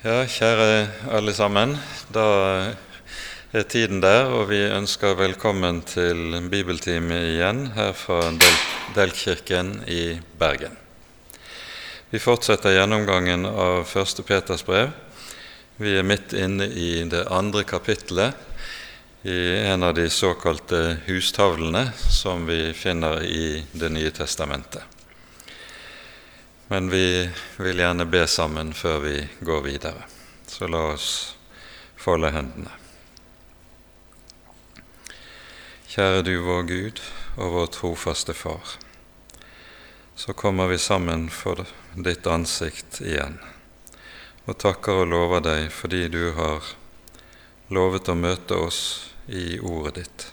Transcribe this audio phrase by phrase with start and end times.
[0.00, 1.74] Ja, kjære alle sammen.
[2.08, 2.22] Da
[3.52, 8.30] er tiden der, og vi ønsker velkommen til bibeltime igjen her fra
[8.96, 10.72] Delkirken i Bergen.
[12.08, 14.22] Vi fortsetter gjennomgangen av 1.
[14.24, 14.88] Peters brev.
[15.76, 19.36] Vi er midt inne i det andre kapittelet i
[19.66, 24.99] en av de såkalte hustavlene som vi finner i Det nye testamentet.
[26.72, 30.04] Men vi vil gjerne be sammen før vi går videre.
[30.46, 31.06] Så la oss
[31.98, 32.70] folde hendene.
[35.90, 37.00] Kjære du vår Gud
[37.34, 38.76] og vår trofaste Far.
[40.14, 41.64] Så kommer vi sammen for
[41.98, 43.40] ditt ansikt igjen
[44.46, 46.70] og takker og lover deg fordi du har
[47.74, 48.80] lovet å møte oss
[49.26, 50.28] i ordet ditt.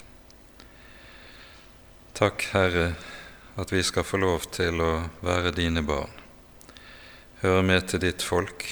[2.21, 2.87] Takk, Herre,
[3.57, 4.93] at vi skal få lov til å
[5.25, 6.16] være dine barn
[7.41, 8.65] høre med til ditt folk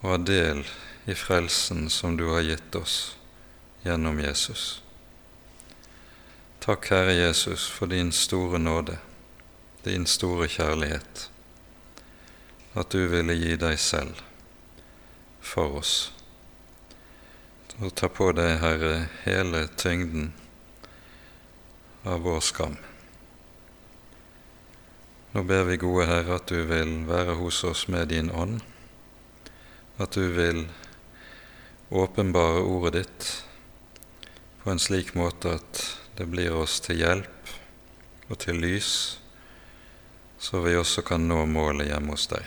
[0.00, 0.62] og ha del
[1.10, 2.96] i frelsen som du har gitt oss
[3.84, 4.82] gjennom Jesus.
[6.60, 8.98] Takk, Herre Jesus, for din store nåde,
[9.84, 11.30] din store kjærlighet,
[12.74, 14.20] at du ville gi deg selv
[15.40, 15.94] for oss.
[17.80, 20.32] Og ta på deg, Herre, hele tyngden
[22.04, 22.76] av vår skam.
[25.32, 28.58] Nå ber vi, gode Herre, at du vil være hos oss med din ånd,
[30.02, 30.64] at du vil
[31.90, 33.28] åpenbare ordet ditt
[34.64, 35.84] på en slik måte at
[36.18, 37.54] det blir oss til hjelp
[38.26, 38.90] og til lys,
[40.38, 42.44] så vi også kan nå målet hjemme hos deg.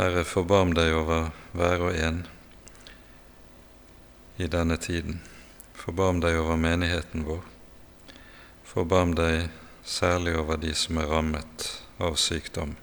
[0.00, 2.22] Herre, forbarm deg over hver og en
[4.40, 5.20] i denne tiden.
[5.76, 7.44] Forbarm deg over menigheten vår.
[8.64, 9.50] Forbarm deg
[9.84, 11.66] særlig over de som er rammet
[12.02, 12.76] av sykdom.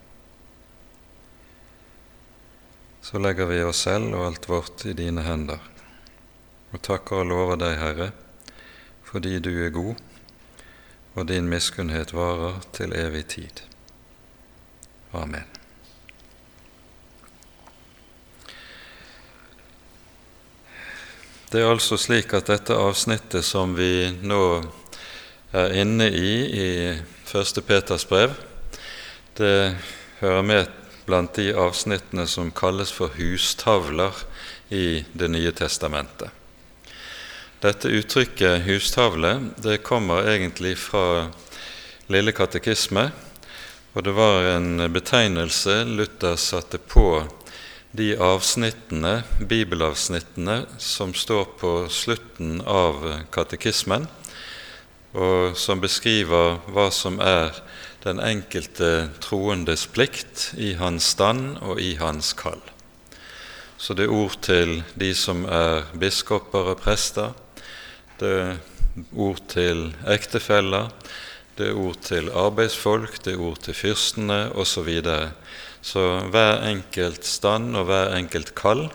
[3.02, 5.62] Så legger vi oss selv og alt vårt i dine hender,
[6.72, 8.12] og takker og lover deg, Herre,
[9.08, 9.96] fordi du er god,
[11.16, 13.64] og din miskunnhet varer til evig tid.
[15.18, 15.48] Amen.
[21.50, 24.44] Det er altså slik at dette avsnittet som vi nå
[25.52, 26.70] er inne i i
[27.34, 27.62] 1.
[27.66, 28.36] Peters brev,
[29.38, 29.76] det
[30.20, 30.68] hører med
[31.08, 34.14] blant de avsnittene som kalles for hustavler
[34.70, 36.30] i Det nye testamentet.
[37.62, 41.32] Dette uttrykket 'hustavle' det kommer egentlig fra
[42.08, 43.12] Lille katekisme,
[43.94, 47.28] og det var en betegnelse Luther satte på
[47.92, 54.08] de avsnittene, bibelavsnittene som står på slutten av katekismen,
[55.14, 57.56] og som beskriver hva som er
[58.04, 62.62] den enkelte troendes plikt i hans stand og i hans kall.
[63.80, 67.32] Så det er ord til de som er biskoper og prester,
[68.20, 68.58] det er
[69.16, 70.90] ord til ektefeller,
[71.56, 74.68] det er ord til arbeidsfolk, det er ord til fyrstene osv.
[74.74, 75.32] Så, videre.
[75.82, 78.88] så hver enkelt stand og hver enkelt kall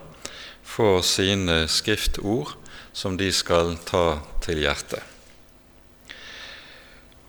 [0.65, 2.57] får sine skriftord
[2.93, 5.14] som de skal ta til hjertet.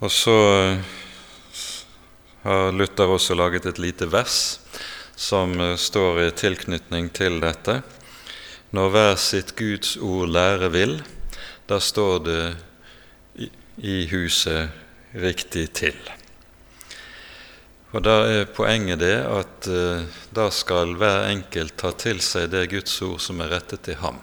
[0.03, 0.95] Og så eh,
[2.43, 4.59] har Luther også laget et lite vers
[5.15, 7.79] som eh, står i tilknytning til dette.
[8.75, 10.97] Når hver sitt Guds ord lære vil,
[11.69, 12.43] da står det
[13.77, 14.69] i huset
[15.15, 15.97] riktig til.
[17.95, 20.03] Og Da er poenget det at uh,
[20.35, 24.19] da skal hver enkelt ta til seg det Guds ord som er rettet til ham,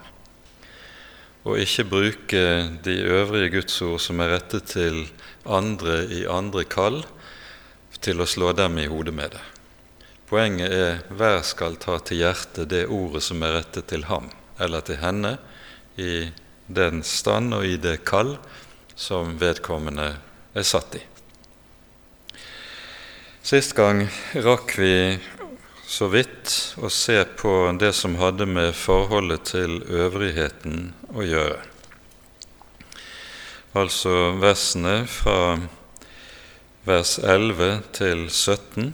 [1.43, 2.43] og ikke bruke
[2.85, 5.03] de øvrige Guds ord som er rettet til
[5.47, 7.03] andre i andre kall
[8.03, 9.43] til å slå dem i hodet med det.
[10.31, 14.31] Poenget er hver skal ta til hjertet det ordet som er rettet til ham
[14.63, 15.37] eller til henne,
[15.99, 16.31] i
[16.73, 18.37] den stand og i det kall
[18.97, 20.13] som vedkommende
[20.55, 21.03] er satt i.
[23.43, 24.05] Sist gang
[24.39, 24.95] rakk vi
[25.93, 31.61] så vidt å se på det som hadde med forholdet til øvrigheten å gjøre
[33.73, 35.57] altså versene fra
[36.85, 38.93] vers 11 til 17,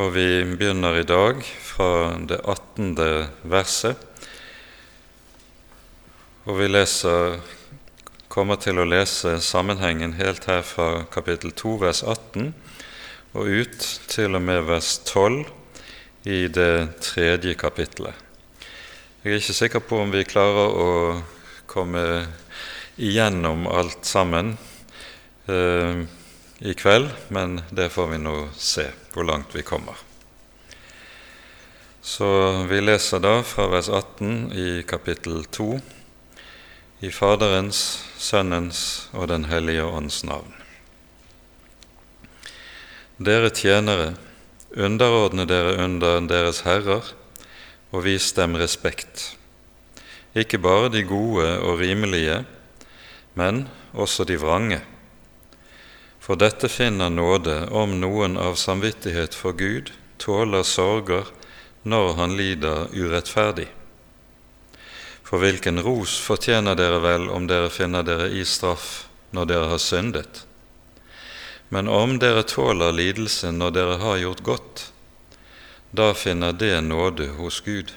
[0.00, 0.26] og vi
[0.56, 2.96] begynner i dag fra det 18.
[3.46, 4.08] verset.
[6.48, 7.38] Og vi leser,
[8.32, 12.50] kommer til å lese sammenhengen helt her fra kapittel 2, vers 18,
[13.38, 15.61] og ut til og med vers 12
[16.24, 18.14] i det tredje kapittelet.
[19.22, 20.88] Jeg er ikke sikker på om vi klarer å
[21.70, 22.04] komme
[22.96, 24.56] igjennom alt sammen
[25.46, 26.02] eh,
[26.62, 29.98] i kveld, men det får vi nå se hvor langt vi kommer.
[32.02, 32.26] Så
[32.66, 35.68] vi leser da fra vers 18 i kapittel 2
[37.06, 40.50] i Faderens, Sønnens og Den hellige ånds navn.
[43.22, 44.16] Dere tjenere,
[44.76, 47.12] underordne dere under deres herrer,
[47.92, 49.34] og vis dem respekt.
[50.34, 52.44] Ikke bare de gode og rimelige,
[53.34, 54.80] men også de vrange.
[56.22, 59.90] For dette finner nåde om noen av samvittighet for Gud
[60.22, 61.28] tåler sorger
[61.82, 63.66] når han lider urettferdig.
[65.26, 69.82] For hvilken ros fortjener dere vel om dere finner dere i straff når dere har
[69.82, 70.44] syndet?
[71.72, 74.80] Men om dere tåler lidelse når dere har gjort godt,
[75.96, 77.94] da finner det nåde hos Gud.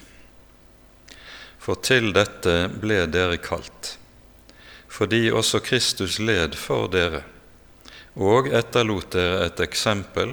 [1.60, 3.98] For til dette ble dere kalt,
[4.88, 7.20] fordi også Kristus led for dere,
[8.16, 10.32] og etterlot dere et eksempel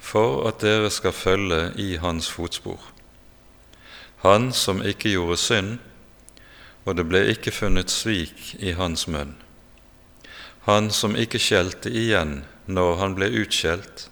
[0.00, 2.80] for at dere skal følge i hans fotspor.
[4.24, 5.74] Han som ikke gjorde synd,
[6.88, 9.42] og det ble ikke funnet svik i hans munn
[10.66, 14.08] han som ikke skjelte igjen når han ble utskjelt,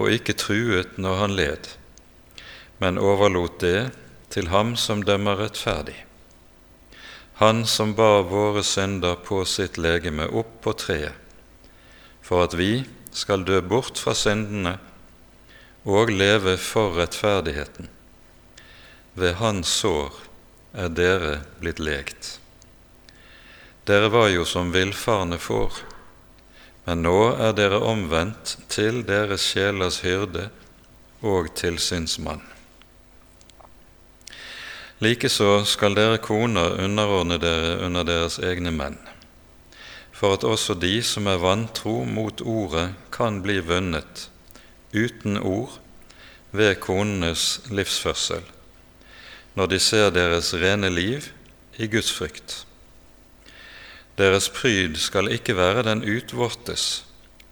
[0.00, 1.68] og ikke truet når han led,
[2.80, 3.90] men overlot det
[4.32, 5.98] til ham som dømmer rettferdig.
[7.44, 11.12] Han som bar våre synder på sitt legeme opp på treet,
[12.24, 14.78] for at vi skal dø bort fra syndene
[15.84, 17.88] og leve for rettferdigheten.
[19.12, 20.22] Ved hans sår
[20.72, 22.39] er dere blitt legt.
[23.88, 25.72] Dere var jo som villfarne får,
[26.84, 30.48] men nå er dere omvendt til deres sjelers hyrde
[31.24, 32.42] og tilsynsmann.
[35.00, 38.98] Likeså skal dere koner underordne dere under deres egne menn,
[40.12, 44.28] for at også de som er vantro mot ordet, kan bli vunnet
[44.92, 45.78] uten ord
[46.52, 48.44] ved konenes livsførsel,
[49.56, 51.30] når de ser deres rene liv
[51.80, 52.66] i Guds frykt.
[54.20, 57.06] Deres pryd skal ikke være den utvortes,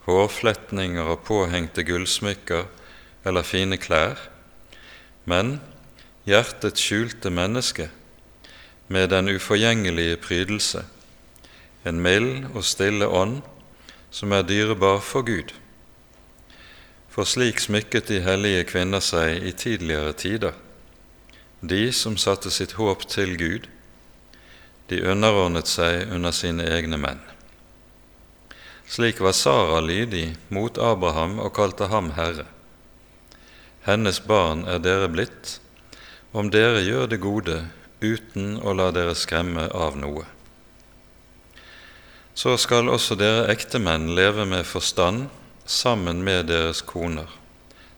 [0.04, 2.66] hårfletninger og påhengte gullsmykker
[3.24, 4.20] eller fine klær,
[5.24, 5.54] men
[6.28, 7.86] hjertets skjulte menneske
[8.92, 10.84] med den uforgjengelige prydelse,
[11.88, 13.40] en mild og stille ånd
[14.10, 15.54] som er dyrebar for Gud.
[17.08, 20.52] For slik smykket de hellige kvinner seg i tidligere tider,
[21.64, 23.72] de som satte sitt håp til Gud,
[24.88, 27.20] de underordnet seg under sine egne menn.
[28.88, 32.46] Slik var Sara lydig mot Abraham og kalte ham herre.
[33.84, 35.58] Hennes barn er dere blitt,
[36.32, 37.58] om dere gjør det gode
[38.00, 40.24] uten å la dere skremme av noe.
[42.32, 45.26] Så skal også dere ektemenn leve med forstand
[45.68, 47.28] sammen med deres koner,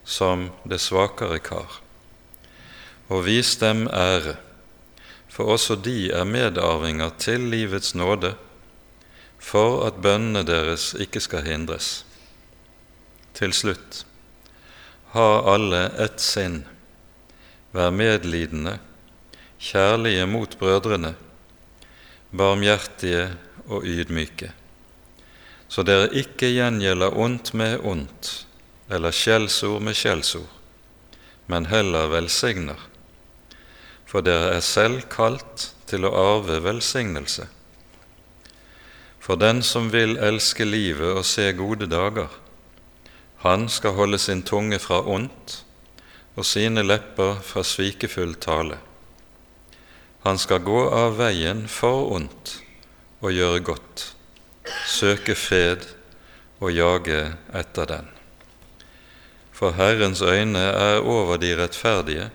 [0.03, 1.81] som det svakere kar,
[3.07, 4.39] og vis dem ære
[5.41, 8.35] for også de er medarvinger til livets nåde,
[9.41, 12.05] for at bønnene deres ikke skal hindres.
[13.33, 14.03] Til slutt,
[15.15, 16.59] ha alle ett sinn,
[17.73, 18.77] vær medlidende,
[19.57, 21.15] kjærlige mot brødrene,
[22.37, 23.31] barmhjertige
[23.65, 24.53] og ydmyke,
[25.73, 28.35] så dere ikke gjengjelder ondt med ondt
[28.93, 30.53] eller skjellsord med skjellsord,
[31.49, 32.90] men heller velsigner
[34.10, 37.46] for dere er selv kalt til å arve velsignelse.
[39.22, 42.31] For den som vil elske livet og se gode dager,
[43.44, 45.60] han skal holde sin tunge fra ondt
[46.34, 48.81] og sine lepper fra svikefull tale.
[50.26, 52.56] Han skal gå av veien for ondt
[53.22, 54.05] og gjøre godt,
[54.90, 55.86] søke fred
[56.60, 57.22] og jage
[57.56, 58.10] etter den.
[59.55, 62.31] For Herrens øyne er over de rettferdige,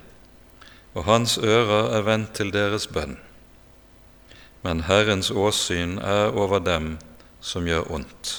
[0.95, 3.17] og hans ører er vendt til deres bønn.
[4.63, 6.95] Men Herrens åsyn er over dem
[7.43, 8.31] som gjør ondt.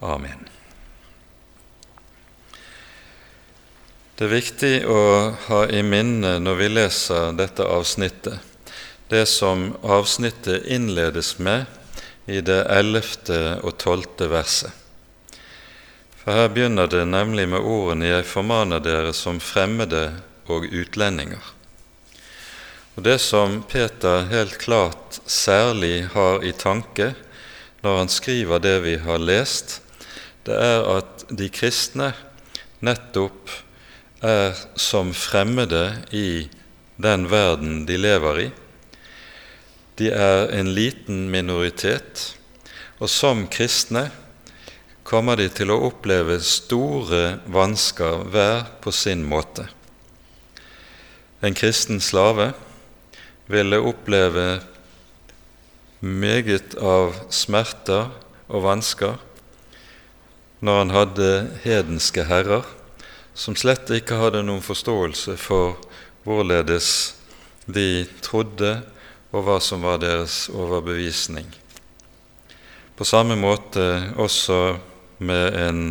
[0.00, 0.48] Amen.
[4.16, 5.02] Det er viktig å
[5.46, 8.40] ha i minne når vi leser dette avsnittet,
[9.12, 11.68] det som avsnittet innledes med
[12.28, 14.72] i det ellevte og tolvte verset.
[16.20, 20.12] For her begynner det nemlig med ordene 'Jeg formaner dere som fremmede
[20.50, 21.42] og utlendinger.
[22.96, 27.14] Og Det som Peter helt klart særlig har i tanke
[27.80, 29.78] når han skriver det vi har lest,
[30.44, 32.10] det er at de kristne
[32.84, 33.52] nettopp
[34.20, 36.48] er som fremmede i
[37.00, 38.48] den verden de lever i.
[39.96, 42.34] De er en liten minoritet,
[43.00, 44.10] og som kristne
[45.04, 49.66] kommer de til å oppleve store vansker hver på sin måte.
[51.42, 52.52] En kristen slave
[53.50, 54.60] ville oppleve
[56.00, 58.10] meget av smerter
[58.48, 59.16] og vansker
[60.60, 61.30] når han hadde
[61.64, 62.66] hedenske herrer
[63.34, 65.78] som slett ikke hadde noen forståelse for
[66.26, 67.14] hvorledes
[67.70, 68.80] de trodde,
[69.30, 71.46] og hva som var deres overbevisning.
[72.98, 74.76] På samme måte også
[75.22, 75.82] med en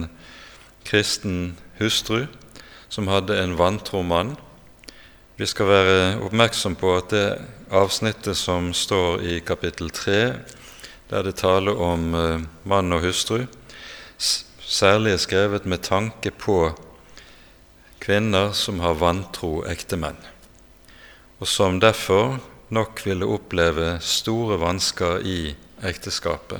[0.86, 2.26] kristen hustru
[2.92, 4.36] som hadde en vantro mann.
[5.40, 7.28] Vi skal være oppmerksom på at det
[7.72, 10.18] avsnittet som står i kapittel 3,
[11.08, 13.46] der det taler om eh, mann og hustru,
[14.20, 16.58] særlig er skrevet med tanke på
[18.04, 20.20] kvinner som har vantro ektemenn,
[21.40, 25.40] og som derfor nok ville oppleve store vansker i
[25.88, 26.60] ekteskapet.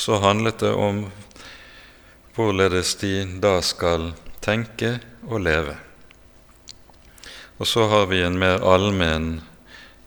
[0.00, 1.10] Så handlet det om
[2.32, 4.96] hvorledes de da skal tenke
[5.28, 5.76] og leve.
[7.60, 9.40] Og så har vi en mer allmenn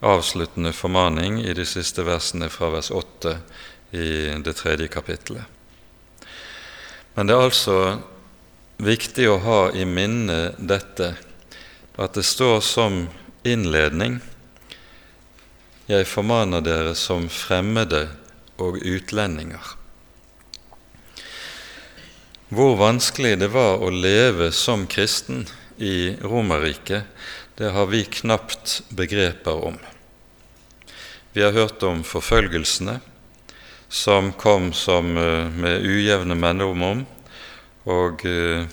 [0.05, 3.37] avsluttende formaning i de siste versene fra vers 8
[3.95, 4.09] i
[4.43, 5.45] det tredje kapittelet.
[7.15, 7.77] Men det er altså
[8.83, 11.13] viktig å ha i minne dette,
[11.95, 13.05] at det står som
[13.47, 14.19] innledning
[15.87, 18.07] Jeg formaner dere som fremmede
[18.57, 19.61] og utlendinger.
[22.49, 25.45] Hvor vanskelig det var å leve som kristen
[25.77, 27.03] i Romerriket,
[27.55, 29.77] det har vi knapt begreper om.
[31.35, 32.99] Vi har hørt om forfølgelsene
[33.89, 37.05] som kom som eh, med ujevne mellomrom
[37.85, 38.65] og uh,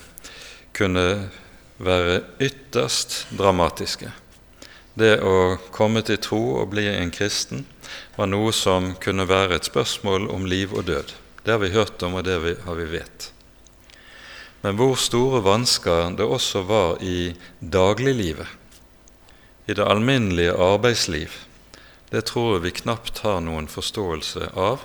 [0.73, 1.28] kunne
[1.76, 4.09] være ytterst dramatiske.
[4.94, 7.66] Det å komme til tro og bli en kristen
[8.16, 11.12] var noe som kunne være et spørsmål om liv og død.
[11.44, 13.32] Det har vi hørt om, og det har vi vet.
[14.62, 18.47] Men hvor store vansker det også var i dagliglivet,
[19.66, 21.35] i det alminnelige arbeidsliv,
[22.12, 24.85] det tror jeg vi knapt har noen forståelse av.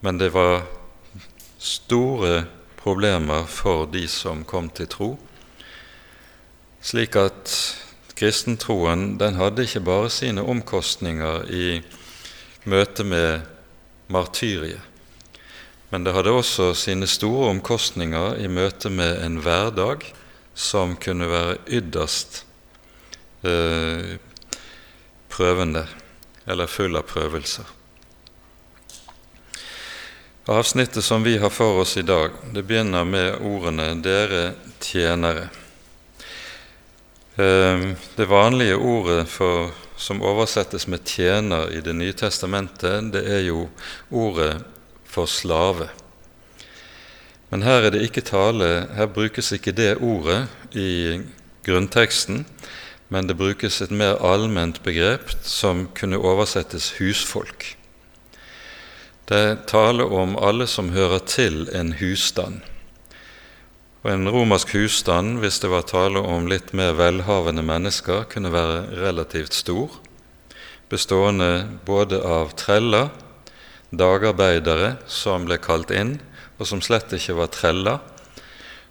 [0.00, 0.64] Men det var
[1.58, 2.44] store
[2.80, 5.10] problemer for de som kom til tro.
[6.84, 7.52] Slik at
[8.16, 11.68] kristentroen den hadde ikke bare sine omkostninger i
[12.64, 13.44] møte med
[14.08, 14.80] martyriet,
[15.94, 20.08] men det hadde også sine store omkostninger i møte med en hverdag
[20.58, 22.40] som kunne være ytterst
[23.46, 24.16] eh,
[25.30, 25.84] prøvende,
[26.50, 27.70] eller full av prøvelser.
[30.50, 34.42] Avsnittet som vi har for oss i dag, det begynner med ordene 'dere
[34.82, 35.46] tjenere'.
[37.38, 43.46] Ehm, det vanlige ordet for, som oversettes med 'tjener' i Det nye testamentet, det er
[43.46, 43.68] jo
[44.10, 44.64] ordet
[45.14, 45.88] for slave.
[47.54, 51.20] Men her er det ikke tale, her brukes ikke det ordet i
[51.62, 52.42] grunnteksten,
[53.14, 57.76] men det brukes et mer allment begrep som kunne oversettes husfolk.
[59.28, 62.58] Det er tale om alle som hører til en husstand.
[64.04, 68.98] Og En romersk husstand, hvis det var tale om litt mer velhavende mennesker, kunne være
[69.00, 69.94] relativt stor,
[70.90, 73.08] bestående både av treller,
[74.00, 76.18] dagarbeidere som ble kalt inn,
[76.58, 77.98] og som slett ikke var treller,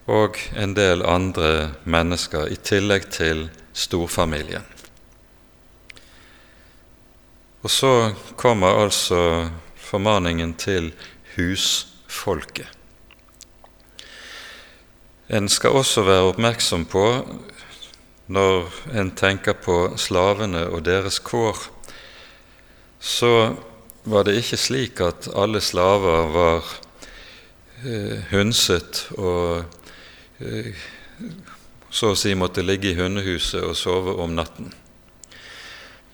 [0.09, 4.65] og en del andre mennesker, i tillegg til storfamilien.
[7.63, 10.91] Og så kommer altså formaningen til
[11.37, 12.67] husfolket.
[15.31, 17.05] En skal også være oppmerksom på,
[18.27, 18.67] når
[18.99, 21.57] en tenker på slavene og deres kår,
[22.99, 23.55] så
[24.03, 26.71] var det ikke slik at alle slaver var
[27.85, 29.63] eh, hundset og
[30.43, 30.75] eh,
[31.93, 34.71] så å si måtte ligge i hundehuset og sove om natten.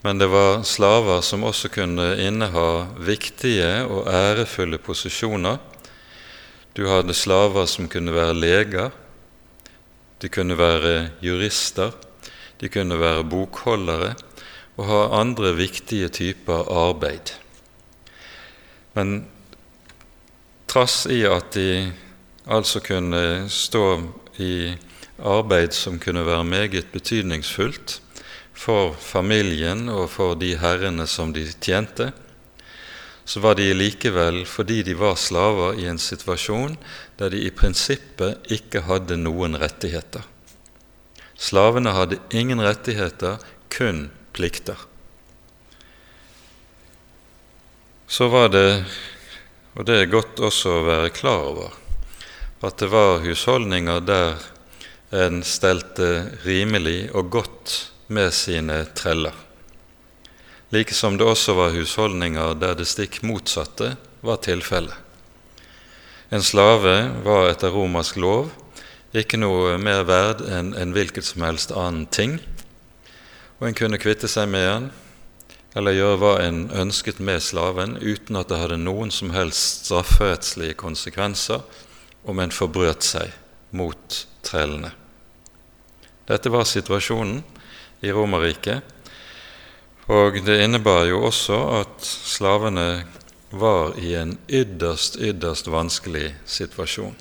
[0.04, 2.68] Men det var slaver som også kunne inneha
[3.00, 5.58] viktige og ærefulle posisjoner.
[6.76, 8.94] Du hadde slaver som kunne være leger,
[10.20, 11.96] de kunne være jurister,
[12.60, 14.14] de kunne være bokholdere
[14.76, 17.39] og ha andre viktige typer arbeid.
[19.00, 19.22] Men
[20.68, 21.88] trass i at de
[22.44, 23.84] altså kunne stå
[24.36, 24.74] i
[25.16, 28.00] arbeid som kunne være meget betydningsfullt,
[28.52, 32.10] for familien og for de herrene som de tjente,
[33.24, 36.76] så var de likevel, fordi de var slaver, i en situasjon
[37.16, 40.28] der de i prinsippet ikke hadde noen rettigheter.
[41.40, 43.40] Slavene hadde ingen rettigheter,
[43.72, 44.89] kun plikter.
[48.10, 48.84] Så var det
[49.74, 51.76] Og det er godt også å være klar over
[52.60, 54.42] at det var husholdninger der
[55.16, 56.08] en stelte
[56.42, 57.76] rimelig og godt
[58.12, 59.32] med sine treller.
[60.74, 64.92] Like som det også var husholdninger der det stikk motsatte var tilfellet.
[66.34, 68.50] En slave var etter romersk lov
[69.16, 72.40] ikke noe mer verd enn en hvilket som helst annen ting,
[73.62, 74.90] og en kunne kvitte seg med han
[75.78, 80.78] eller gjøre hva en ønsket med slaven uten at det hadde noen som helst strafferettslige
[80.80, 81.62] konsekvenser
[82.28, 83.30] om en forbrøt seg
[83.76, 84.90] mot trellene.
[86.26, 87.42] Dette var situasjonen
[88.06, 88.82] i Romerriket,
[90.10, 93.04] og det innebar jo også at slavene
[93.50, 97.14] var i en ytterst, ytterst vanskelig situasjon.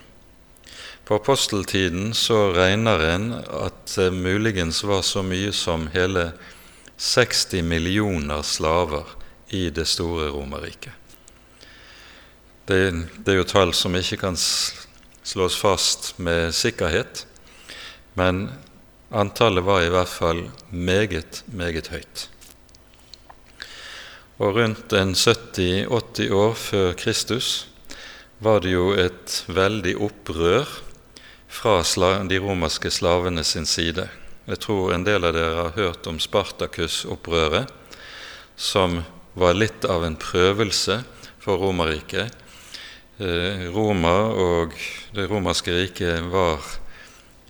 [1.06, 6.32] På aposteltiden så regner en at det muligens var så mye som hele
[7.00, 9.08] 60 millioner slaver
[9.50, 10.92] i det store Romerriket.
[12.68, 12.80] Det,
[13.24, 17.24] det, er jo tall som ikke kan slås fast med sikkerhet,
[18.20, 18.50] men
[19.10, 22.28] antallet var i hvert fall meget, meget høyt.
[24.38, 27.68] Og rundt en 70-80 år før Kristus
[28.44, 30.68] var det jo et veldig opprør
[31.48, 31.82] fra
[32.30, 34.10] de romerske slavene sin side.
[34.50, 37.70] Jeg tror en del av dere har hørt om Spartakus-opprøret,
[38.58, 39.04] som
[39.38, 40.96] var litt av en prøvelse
[41.38, 42.34] for Romerriket.
[43.22, 44.74] Eh, Roma og
[45.14, 46.66] det romerske riket var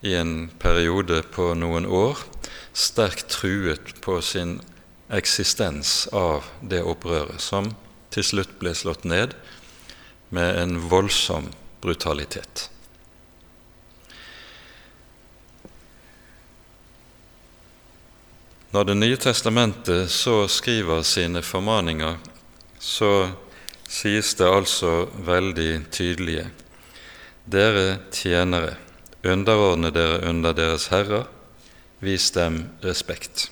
[0.03, 2.19] i en periode på noen år
[2.75, 4.57] sterkt truet på sin
[5.07, 7.71] eksistens av det opprøret, som
[8.11, 9.37] til slutt ble slått ned
[10.35, 11.47] med en voldsom
[11.79, 12.67] brutalitet.
[18.69, 22.19] Når Det nye testamentet så skriver sine formaninger,
[22.79, 23.31] så
[23.89, 26.43] sies det altså veldig tydelige
[27.49, 28.75] Dere tjenere,
[29.25, 31.25] underordne dere under deres herrer,
[31.99, 33.47] vis dem respekt.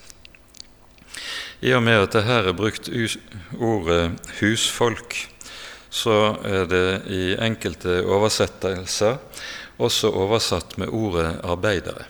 [1.66, 2.92] I og med at det her er brukt
[3.58, 5.18] ordet husfolk,
[5.90, 9.18] så er det i enkelte oversettelser
[9.82, 12.06] også oversatt med ordet arbeidere.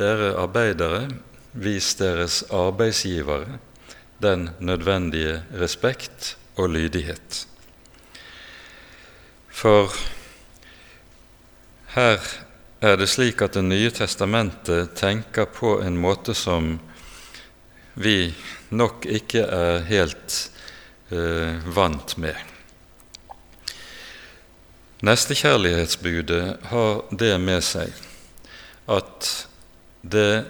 [0.00, 1.04] Dere arbeidere,
[1.54, 3.58] vis deres arbeidsgivere
[4.22, 7.46] den nødvendige respekt og lydighet.
[9.48, 9.92] For
[11.94, 12.18] her
[12.80, 16.80] er det slik at Det nye testamentet tenker på en måte som
[17.94, 18.34] vi
[18.70, 20.50] nok ikke er helt
[21.10, 22.34] eh, vant med.
[25.04, 27.92] Nestekjærlighetsbudet har det med seg
[28.88, 29.30] at
[30.02, 30.44] det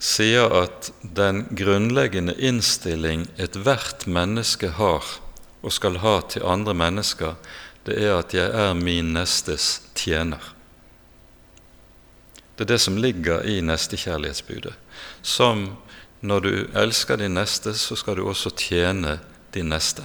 [0.00, 5.04] sier at den grunnleggende innstilling ethvert menneske har
[5.60, 7.36] og skal ha til andre mennesker,
[7.84, 10.54] det er at 'jeg er min nestes tjener'.
[12.56, 14.74] Det er det som ligger i nestekjærlighetsbudet,
[15.22, 15.76] som
[16.20, 19.18] når du elsker din neste, så skal du også tjene
[19.54, 20.02] din neste.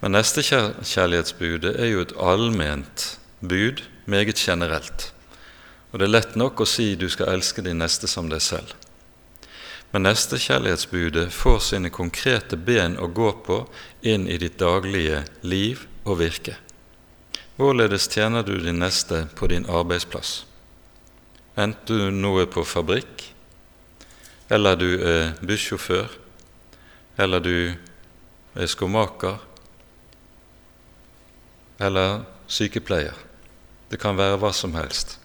[0.00, 5.12] Men nestekjærlighetsbudet er jo et allment bud, meget generelt.
[5.90, 8.74] Og det er lett nok å si du skal elske din neste som deg selv.
[9.90, 13.62] Men nestekjærlighetsbudet får sine konkrete ben å gå på
[14.04, 16.58] inn i ditt daglige liv og virke.
[17.56, 20.44] Hvorledes tjener du din neste på din arbeidsplass?
[21.58, 23.24] Enten du nå er på fabrikk,
[24.52, 26.12] eller du er bussjåfør,
[27.18, 27.56] eller du
[28.54, 29.40] er skomaker,
[31.80, 33.16] eller sykepleier.
[33.90, 35.16] Det kan være hva som helst.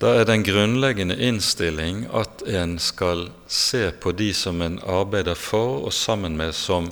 [0.00, 5.82] Da er den grunnleggende innstilling at en skal se på de som en arbeider for
[5.84, 6.88] og sammen med, som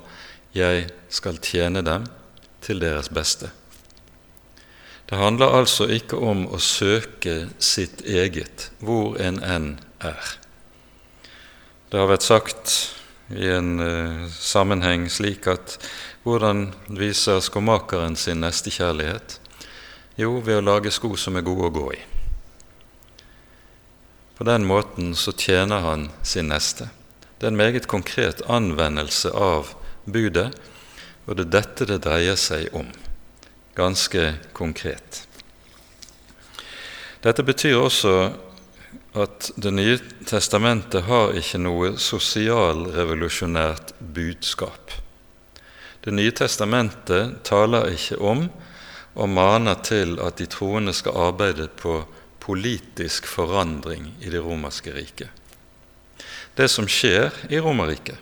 [0.53, 2.05] jeg skal tjene dem
[2.61, 3.49] til deres beste.
[5.09, 9.71] Det handler altså ikke om å søke sitt eget, hvor en enn
[10.05, 10.35] er.
[11.89, 12.75] Det har vært sagt
[13.33, 15.79] i en uh, sammenheng slik at
[16.29, 19.41] hvordan viser skomakeren sin nestekjærlighet?
[20.21, 22.05] Jo, ved å lage sko som er gode å gå i.
[24.39, 26.89] På den måten så tjener han sin neste.
[27.39, 29.73] Det er en meget konkret anvendelse av
[30.05, 30.53] budet,
[31.27, 32.87] og det er dette det dreier seg om,
[33.75, 35.25] ganske konkret.
[37.23, 38.15] Dette betyr også
[39.19, 39.99] at Det nye
[40.29, 44.93] testamentet har ikke noe sosialrevolusjonært budskap.
[46.05, 48.47] Det nye testamentet taler ikke om
[49.19, 52.05] og maner til at de troende skal arbeide på
[52.49, 55.29] politisk forandring i det romerske riket.
[56.57, 58.17] Det som skjer i Romerriket,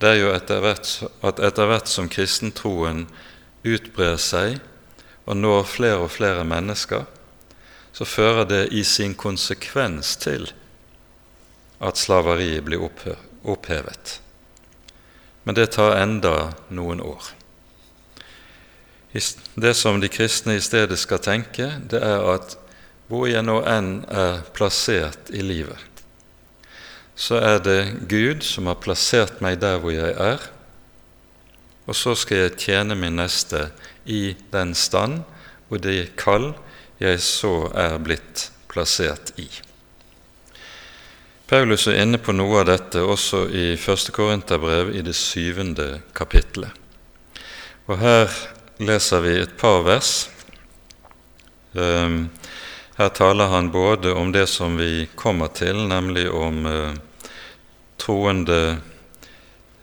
[0.00, 0.90] det er jo etter hvert,
[1.26, 3.02] at etter hvert som kristentroen
[3.66, 4.60] utbrer seg
[5.26, 7.04] og når flere og flere mennesker,
[7.92, 10.48] så fører det i sin konsekvens til
[11.82, 14.16] at slaveriet blir opphevet.
[15.44, 17.34] Men det tar enda noen år.
[19.10, 22.56] Det som de kristne i stedet skal tenke, det er at
[23.10, 25.78] hvor jeg nå enn er plassert i livet,
[27.18, 30.46] så er det Gud som har plassert meg der hvor jeg er,
[31.90, 33.66] og så skal jeg tjene min neste
[34.06, 35.24] i den stand
[35.70, 36.52] og det kall
[37.00, 39.48] jeg så er blitt plassert i.
[41.50, 44.10] Paulus er inne på noe av dette også i 1.
[44.14, 46.70] Korinterbrev i det syvende kapitlet.
[47.90, 48.30] Og Her
[48.78, 50.28] leser vi et par vers.
[51.74, 52.28] Ehm,
[53.00, 56.98] her taler han både om det som vi kommer til, nemlig om eh,
[57.96, 58.58] troende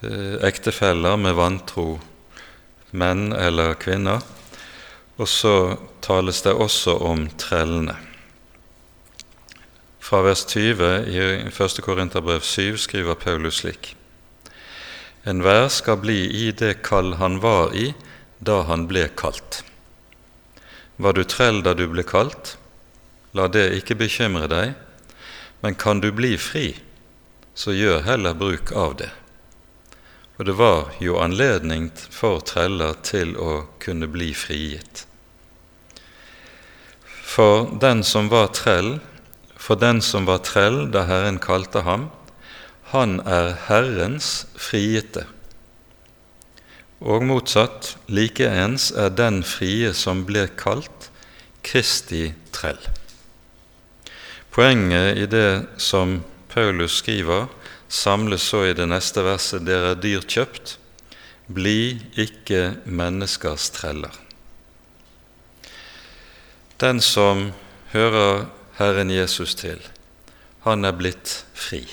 [0.05, 1.85] eh, ektefeller med vantro
[2.93, 4.21] menn eller kvinner.
[5.17, 5.53] Og så
[6.05, 7.95] tales det også om trellene.
[9.97, 11.17] Fra vers 20 i
[11.49, 11.81] 1.
[11.81, 13.95] Korinterbrev 7 skriver Paulus slik.:
[15.25, 17.89] Enhver skal bli i det kall han var i,
[18.37, 19.63] da han ble kalt.
[21.01, 22.59] Var du trell da du ble kalt?
[23.35, 24.75] La det ikke bekymre deg,
[25.63, 26.69] men kan du bli fri,
[27.57, 29.09] så gjør heller bruk av det.
[30.37, 35.07] Og det var jo anledning for treller til å kunne bli frigitt.
[37.27, 38.99] For den som var trell,
[39.57, 42.07] for den som var trell da Herren kalte ham,
[42.93, 45.25] han er Herrens frigitte.
[47.01, 51.11] Og motsatt, likeens er den frie som ble kalt,
[51.67, 52.79] Kristi trell.
[54.57, 57.45] Poenget i det som Paulus skriver,
[57.87, 60.71] samles så i det neste verset dere er dyrt kjøpt.
[61.45, 64.15] Bli ikke menneskers treller.
[66.81, 67.51] Den som
[67.93, 68.47] hører
[68.79, 69.77] Herren Jesus til,
[70.65, 71.83] han er blitt fri.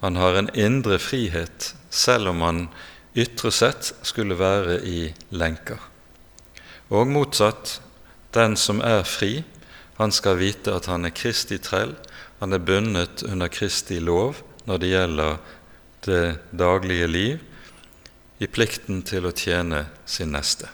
[0.00, 2.64] Han har en indre frihet, selv om han
[3.12, 5.76] ytre sett skulle være i lenker.
[6.88, 7.82] Og motsatt,
[8.32, 9.42] den som er fri,
[10.00, 11.92] han skal vite at han er Kristi trell,
[12.40, 15.38] han er bundet under Kristi lov når det gjelder
[16.06, 16.24] det
[16.56, 17.38] daglige liv,
[18.40, 20.70] i plikten til å tjene sin neste.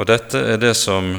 [0.00, 1.12] Og dette er det som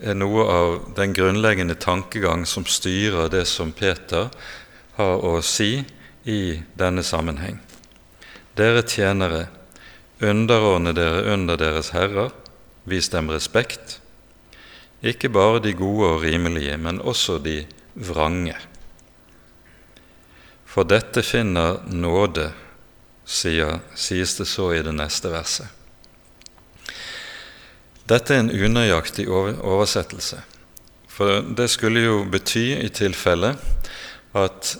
[0.00, 4.30] er noe av den grunnleggende tankegang som styrer det som Peter
[4.96, 5.84] har å si
[6.24, 6.40] i
[6.80, 7.58] denne sammenheng.
[8.56, 9.50] Dere tjenere,
[10.24, 12.32] underordne dere under deres herrer,
[12.88, 14.00] vis dem respekt,
[15.04, 18.56] ikke bare de gode og rimelige, men også de vrange.
[20.64, 22.48] For dette finner nåde,
[23.24, 25.68] sier, sies det så i det neste verset.
[28.04, 30.42] Dette er en unøyaktig oversettelse,
[31.08, 33.54] for det skulle jo bety i tilfelle
[34.36, 34.74] at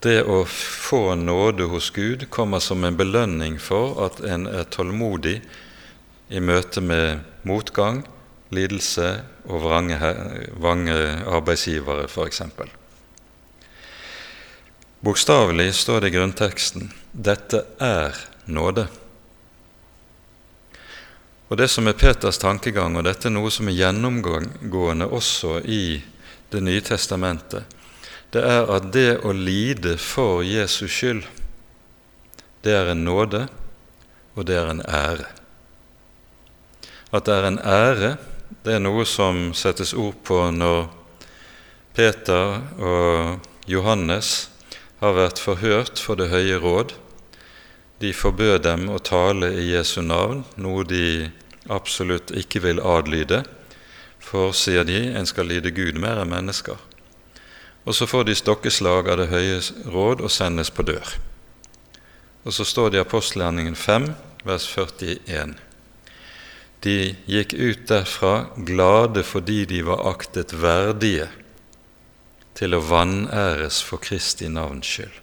[0.00, 5.40] det å få nåde hos Gud kommer som en belønning for at en er tålmodig
[6.30, 8.04] i møte med motgang,
[8.54, 9.08] lidelse
[9.46, 9.98] og vrange,
[10.58, 12.42] vrange arbeidsgivere, f.eks.
[15.00, 18.14] Bokstavelig står det i grunnteksten 'Dette er
[18.46, 18.86] nåde'.
[21.50, 26.02] Og Det som er Peters tankegang, og dette er noe som er gjennomgående også i
[26.50, 27.62] Det nye testamentet,
[28.32, 31.22] det er at det å lide for Jesus skyld,
[32.64, 33.46] det er en nåde,
[34.34, 35.39] og det er en ære.
[37.10, 38.16] At det er en ære,
[38.64, 40.88] det er noe som settes ord på når
[41.96, 44.50] Peter og Johannes
[45.00, 46.94] har vært forhørt for Det høye råd.
[48.00, 51.30] De forbød dem å tale i Jesu navn, noe de
[51.68, 53.42] absolutt ikke vil adlyde,
[54.20, 56.78] for, sier de, en skal lide Gud mer enn mennesker.
[57.88, 59.58] Og så får de stokkeslag av Det høye
[59.90, 61.16] råd og sendes på dør.
[62.44, 64.12] Og så står det i apostelgjerningen 5,
[64.44, 65.56] vers 41.
[66.80, 71.28] De gikk ut derfra glade fordi de var aktet verdige
[72.56, 75.16] til å vanæres for Kristi navns skyld.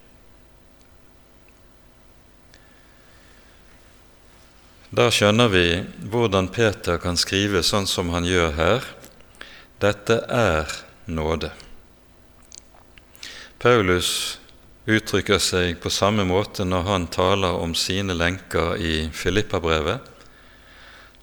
[4.98, 5.65] Da skjønner vi
[6.08, 8.86] hvordan Peter kan skrive sånn som han gjør her.
[9.84, 10.72] Dette er
[11.12, 11.52] nåde.
[13.60, 14.39] Paulus
[14.88, 20.15] uttrykker seg på samme måte når han taler om sine lenker i Filippabrevet.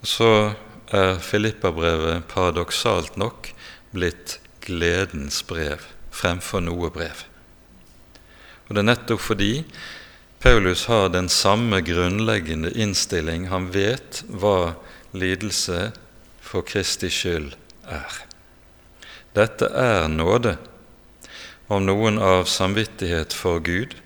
[0.04, 0.52] Så
[0.92, 3.50] er Filippabrevet paradoksalt nok
[3.96, 5.82] blitt gledens brev
[6.14, 7.24] fremfor noe brev.
[8.68, 9.52] Og det er nettopp fordi
[10.44, 13.48] Paulus har den samme grunnleggende innstilling.
[13.48, 14.74] Han vet hva
[15.16, 15.90] lidelse
[16.44, 17.54] for Kristi skyld
[17.88, 18.20] er.
[19.34, 20.58] Dette er nåde.
[21.72, 23.96] Om noen av samvittighet for Gud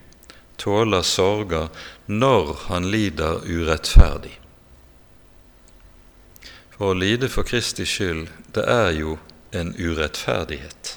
[0.62, 1.72] tåler sorger
[2.06, 4.38] når han lider urettferdig.
[6.78, 9.16] For å lide for Kristi skyld, det er jo
[9.50, 10.92] en urettferdighet.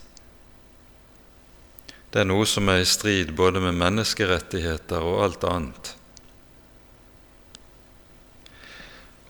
[2.11, 5.91] Det er noe som er i strid både med menneskerettigheter og alt annet.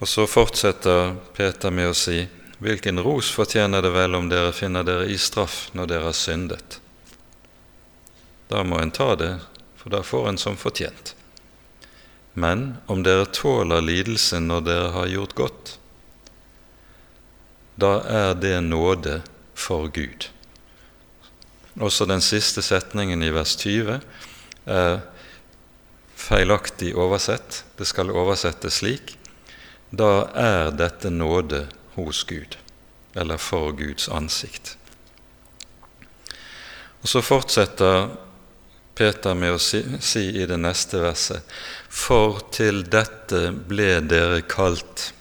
[0.02, 2.26] Og så fortsetter Peter med å si:"
[2.62, 6.78] Hvilken ros fortjener det vel om dere finner dere i straff når dere har syndet?
[8.50, 9.40] Da må en ta det,
[9.78, 11.16] for da får en som fortjent.
[12.34, 15.78] Men om dere tåler lidelsen når dere har gjort godt,
[17.82, 19.22] da er det nåde
[19.58, 20.30] for Gud.
[21.82, 24.00] Også den siste setningen i vers 20
[24.66, 25.00] er
[26.16, 27.64] feilaktig oversett.
[27.78, 29.18] Det skal oversettes slik
[29.92, 31.66] da er dette nåde
[31.98, 32.56] hos Gud,
[33.14, 34.78] eller for Guds ansikt.
[37.02, 38.08] Og Så fortsetter
[38.96, 41.48] Peter med å si, si i det neste verset
[41.90, 45.12] For til dette ble dere kalt.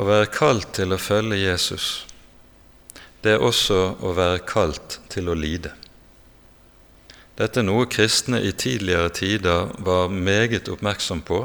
[0.00, 2.06] Å være kalt til å følge Jesus,
[3.20, 5.74] det er også å være kalt til å lide.
[7.36, 11.42] Dette er noe kristne i tidligere tider var meget oppmerksom på,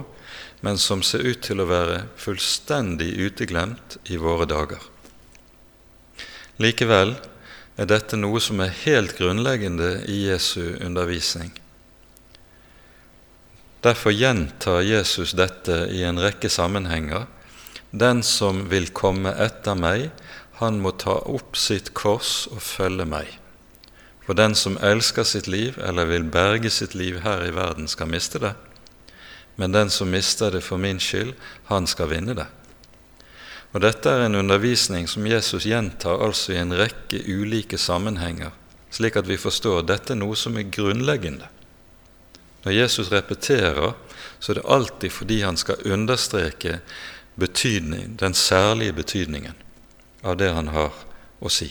[0.64, 4.80] men som ser ut til å være fullstendig uteglemt i våre dager.
[6.64, 7.18] Likevel
[7.76, 11.52] er dette noe som er helt grunnleggende i Jesu undervisning.
[13.84, 17.28] Derfor gjentar Jesus dette i en rekke sammenhenger.
[17.96, 20.10] Den som vil komme etter meg,
[20.60, 23.32] han må ta opp sitt kors og følge meg.
[24.26, 28.10] For den som elsker sitt liv eller vil berge sitt liv her i verden, skal
[28.12, 28.56] miste det
[29.56, 31.34] men den som mister det for min skyld,
[31.66, 32.48] han skal vinne det.
[33.76, 38.52] Og Dette er en undervisning som Jesus gjentar altså i en rekke ulike sammenhenger,
[38.92, 41.48] slik at vi forstår at dette er noe som er grunnleggende.
[42.64, 43.94] Når Jesus repeterer,
[44.40, 46.80] så er det alltid fordi han skal understreke
[47.36, 49.54] betydning, den særlige betydningen
[50.24, 50.94] av det han har
[51.40, 51.70] å si.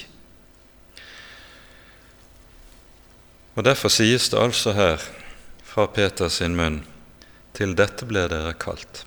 [3.54, 5.02] Og Derfor sies det altså her
[5.64, 6.82] fra Peters munn
[7.54, 9.04] til dette ble dere kalt.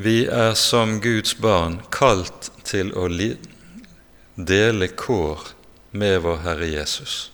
[0.00, 3.08] Vi er som Guds barn kalt til å
[4.36, 5.50] dele kår
[5.90, 7.30] med vår Herre Jesus.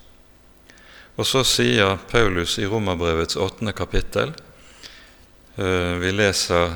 [1.17, 4.35] Og så sier Paulus i Romerbrevets åttende kapittel
[5.57, 6.75] eh, Vi leser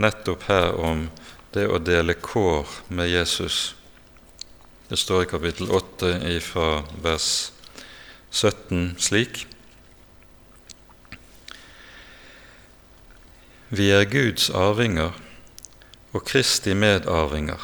[0.00, 1.08] nettopp her om
[1.54, 3.74] det å dele kår med Jesus.
[4.88, 7.30] Det står i kapittel 8 fra vers
[8.30, 9.46] 17 slik:"
[13.70, 15.14] Vi er Guds arvinger
[16.10, 17.60] og Kristi medarvinger,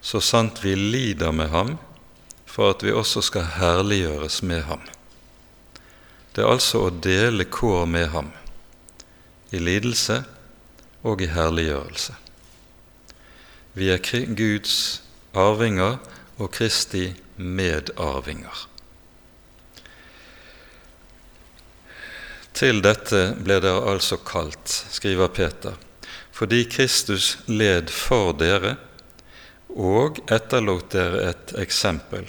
[0.00, 1.74] så sant vi lider med ham,
[2.46, 4.80] for at vi også skal herliggjøres med ham.
[6.32, 8.30] Det er altså å dele kår med ham,
[9.52, 10.22] i lidelse
[11.02, 12.14] og i herliggjørelse.
[13.74, 14.02] Vi er
[14.36, 15.02] Guds
[15.34, 15.98] arvinger
[16.38, 18.66] og Kristi medarvinger.
[22.60, 25.78] Til dette ble dere altså kalt, skriver Peter,
[26.34, 28.74] fordi Kristus led for dere
[29.70, 32.26] og etterlot dere et eksempel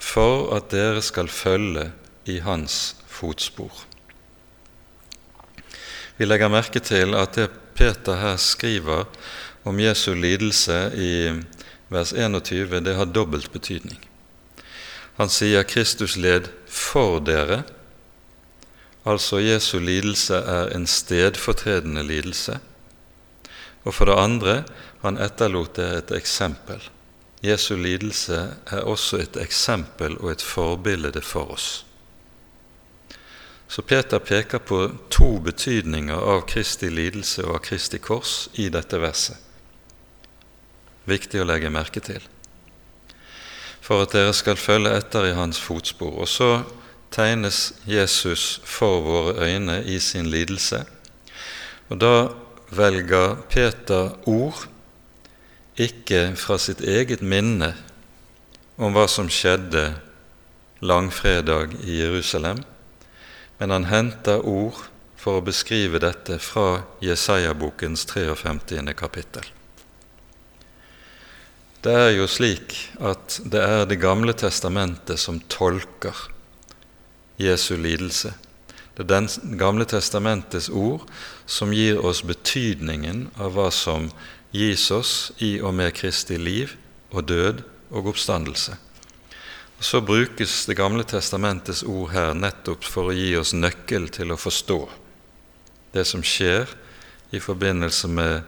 [0.00, 1.90] for at dere skal følge
[2.24, 3.84] i hans fotspor.
[6.16, 7.48] Vi legger merke til at det
[7.80, 9.06] Peter her skriver
[9.64, 11.10] om Jesu lidelse i
[11.88, 13.98] vers 21, det har dobbelt betydning.
[15.16, 17.62] Han sier Kristus led for dere,
[19.08, 22.58] Altså Jesu lidelse er en stedfortredende lidelse.
[23.84, 24.56] Og for det andre
[25.00, 26.82] han etterlot det et eksempel.
[27.40, 31.86] Jesu lidelse er også et eksempel og et forbilde for oss.
[33.70, 34.80] Så Peter peker på
[35.14, 39.38] to betydninger av Kristi lidelse og av Kristi kors i dette verset.
[41.06, 42.24] Viktig å legge merke til.
[43.80, 46.18] For at dere skal følge etter i hans fotspor.
[46.18, 46.50] Og så
[47.14, 50.82] tegnes Jesus for våre øyne i sin lidelse.
[51.90, 52.14] Og da
[52.74, 54.66] velger Peter ord
[55.78, 57.72] ikke fra sitt eget minne
[58.78, 59.92] om hva som skjedde
[60.82, 62.64] langfredag i Jerusalem,
[63.60, 64.86] men han henter ord
[65.20, 68.94] for å beskrive dette fra Jesaja-bokens 53.
[68.96, 69.44] kapittel.
[71.84, 76.16] Det er jo slik at det er Det gamle testamentet som tolker
[77.40, 78.32] Jesu lidelse.
[78.96, 81.04] Det er Den gamle testamentets ord
[81.46, 84.10] som gir oss betydningen av hva som
[84.52, 86.76] gis oss i og med Kristi liv
[87.12, 88.76] og død og oppstandelse.
[89.80, 94.36] Så brukes Det gamle testamentets ord her nettopp for å gi oss nøkkel til å
[94.36, 94.80] forstå
[95.94, 96.68] det som skjer
[97.34, 98.42] i forbindelse med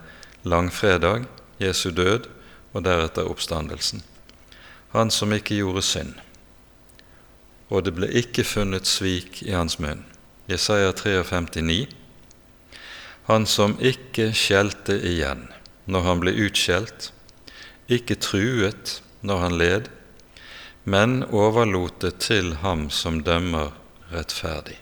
[0.46, 1.24] langfredag,
[1.58, 2.28] Jesu død
[2.72, 4.02] og deretter oppstandelsen.
[4.92, 6.12] Han som ikke gjorde synd,
[7.72, 10.04] og det ble ikke funnet svik i hans munn.
[10.50, 11.86] Jesaja 53,9.
[13.30, 15.46] Han som ikke skjelte igjen
[15.88, 17.08] når han ble utskjelt,
[17.88, 19.90] ikke truet når han led,
[20.84, 23.70] men overlot det til ham som dømmer
[24.12, 24.78] rettferdig.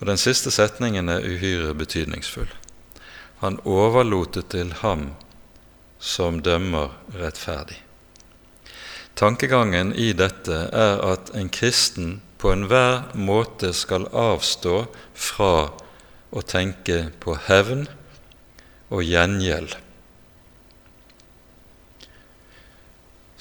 [0.00, 2.50] Og Den siste setningen er uhyre betydningsfull.
[3.38, 5.12] Han overlot det til ham
[6.02, 7.78] som dømmer rettferdig.
[9.14, 15.54] Tankegangen i dette er at en kristen på enhver måte skal avstå fra
[16.32, 17.84] å tenke på hevn
[18.90, 19.76] og gjengjeld.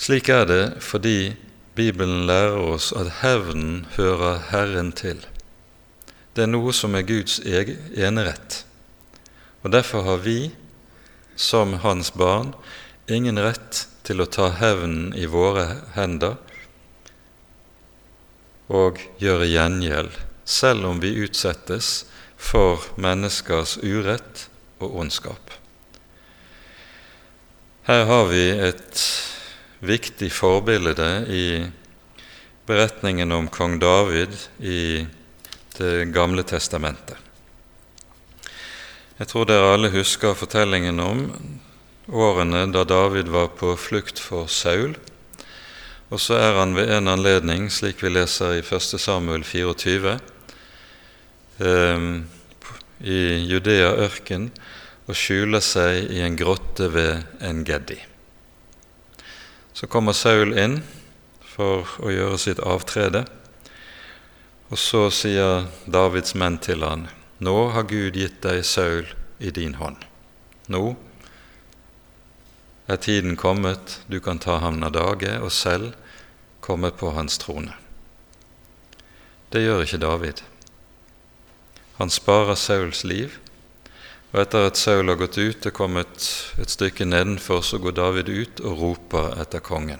[0.01, 1.35] Slik er det fordi
[1.77, 5.19] Bibelen lærer oss at hevnen hører Herren til.
[6.33, 8.63] Det er noe som er Guds enerett.
[9.61, 10.55] Og Derfor har vi,
[11.35, 12.55] som Hans barn,
[13.05, 16.39] ingen rett til å ta hevnen i våre hender
[18.71, 20.15] og gjøre gjengjeld,
[20.47, 22.07] selv om vi utsettes
[22.41, 24.47] for menneskers urett
[24.81, 25.53] og ondskap.
[27.85, 29.05] Her har vi et
[29.81, 31.45] viktig forbilde i
[32.69, 35.07] beretningen om kong David i
[35.71, 37.15] Det gamle testamentet.
[39.17, 41.21] Jeg tror dere alle husker fortellingen om
[42.11, 44.97] årene da David var på flukt for Saul.
[46.11, 48.99] Og så er han ved en anledning, slik vi leser i 1.
[48.99, 50.17] Samuel 24,
[51.63, 52.07] eh,
[52.99, 54.51] i Judea ørken
[55.07, 58.10] og skjuler seg i en grotte ved En Geddi.
[59.73, 60.81] Så kommer Saul inn
[61.45, 63.25] for å gjøre sitt avtrede.
[64.71, 67.09] Og så sier Davids menn til han,
[67.41, 69.09] Nå har Gud gitt deg Saul
[69.41, 69.97] i din hånd.
[70.71, 70.95] Nå
[72.91, 75.95] er tiden kommet, du kan ta ham av dage og selv
[76.61, 77.73] komme på hans trone.
[79.51, 80.43] Det gjør ikke David.
[81.97, 83.40] Han sparer Sauls liv,
[84.31, 86.27] og etter at Saul har gått ut og kommet
[86.61, 89.99] et stykke nedenfor, så går David ut og roper etter kongen.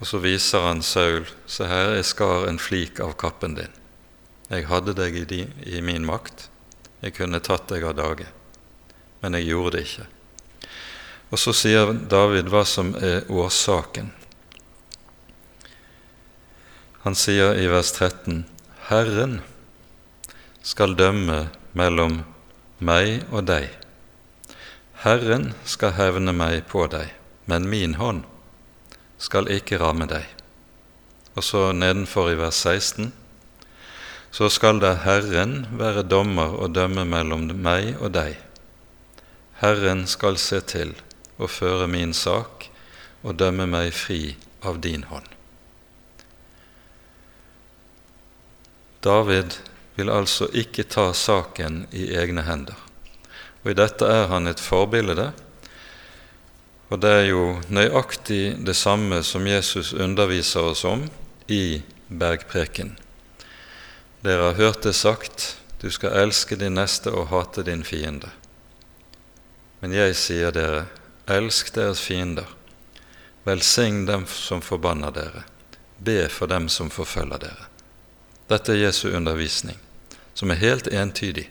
[0.00, 3.74] Og så viser han Saul, se her, jeg skar en flik av kappen din.
[4.48, 6.46] Jeg hadde deg i, din, i min makt,
[7.02, 8.28] jeg kunne tatt deg av dage,
[9.20, 10.06] men jeg gjorde det ikke.
[11.28, 14.14] Og så sier David hva som er årsaken.
[17.04, 18.46] Han sier i vers 13.:
[18.88, 19.38] Herren
[20.64, 22.22] skal dømme mellom
[22.78, 23.68] meg og deg.
[25.02, 27.12] Herren skal hevne meg på deg,
[27.46, 28.24] men min hånd
[29.18, 30.26] skal ikke ramme deg.
[31.34, 33.12] Og så nedenfor i vers 16.:
[34.30, 38.38] Så skal da Herren være dommer og dømme mellom meg og deg.
[39.62, 40.94] Herren skal se til
[41.38, 42.68] og føre min sak
[43.22, 45.26] og dømme meg fri av din hånd.
[49.02, 49.54] David
[49.98, 52.78] vil altså ikke ta saken i egne hender.
[53.64, 55.32] Og I dette er han et forbilde
[56.88, 61.04] og det er jo nøyaktig det samme som Jesus underviser oss om
[61.46, 62.94] i bergpreken.
[64.24, 68.30] Dere har hørt det sagt, du skal elske din neste og hate din fiende.
[69.80, 70.86] Men jeg sier dere,
[71.28, 72.48] elsk deres fiender,
[73.44, 75.44] velsign dem som forbanner dere,
[76.00, 77.68] be for dem som forfølger dere.
[78.48, 79.76] Dette er Jesu undervisning,
[80.38, 81.48] som er helt entydig.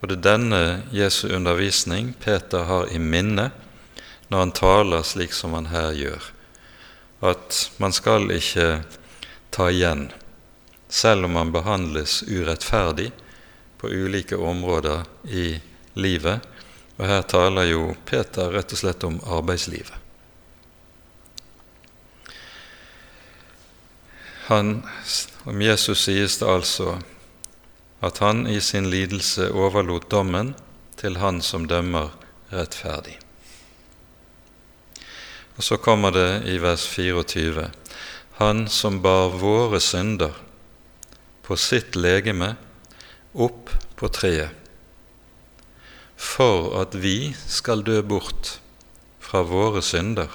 [0.00, 0.62] Og det er denne
[0.92, 3.46] Jesu undervisning Peter har i minne
[4.28, 6.26] når han taler slik som han her gjør,
[7.32, 8.82] at man skal ikke
[9.50, 10.10] ta igjen,
[10.88, 13.10] selv om man behandles urettferdig
[13.80, 15.56] på ulike områder i
[15.96, 16.44] livet.
[17.00, 19.96] Og her taler jo Peter rett og slett om arbeidslivet.
[24.50, 24.82] Han,
[25.48, 26.98] om Jesus sies det altså
[28.00, 30.54] at han i sin lidelse overlot dommen
[31.00, 32.12] til Han som dømmer
[32.52, 33.18] rettferdig.
[35.56, 37.68] Og så kommer det i vers 24.:
[38.40, 40.32] Han som bar våre synder
[41.44, 42.54] på sitt legeme
[43.34, 44.56] opp på treet,
[46.16, 48.58] for at vi skal dø bort
[49.20, 50.32] fra våre synder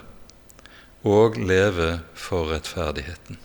[1.05, 3.37] og leve for rettferdigheten.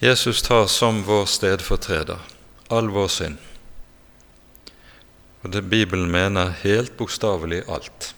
[0.00, 2.18] Jesus tar som vår stedfortreder
[2.70, 3.36] all vår synd.
[5.42, 8.12] Og det Bibelen mener helt bokstavelig alt.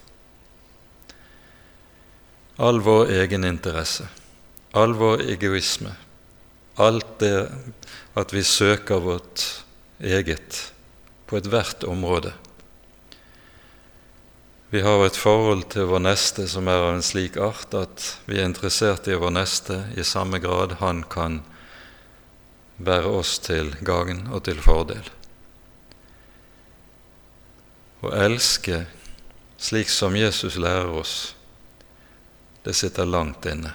[2.60, 4.06] All vår egeninteresse,
[4.76, 5.94] all vår egoisme,
[6.76, 7.48] alt det
[8.14, 9.46] at vi søker vårt
[9.98, 10.58] eget
[11.26, 12.34] på ethvert område.
[14.72, 18.38] Vi har et forhold til vår neste som er av en slik art at vi
[18.38, 21.42] er interessert i vår neste i samme grad han kan
[22.86, 25.06] være oss til gagn og til fordel.
[28.02, 28.82] Å elske
[29.62, 31.34] slik som Jesus lærer oss,
[32.66, 33.70] det sitter langt inne.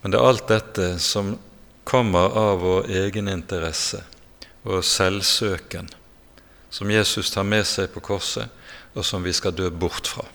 [0.00, 1.34] Men det er alt dette som
[1.88, 4.04] kommer av vår egeninteresse
[4.68, 5.88] og selvsøken,
[6.70, 8.46] som Jesus tar med seg på korset,
[8.94, 10.26] og som vi skal dø bort fra.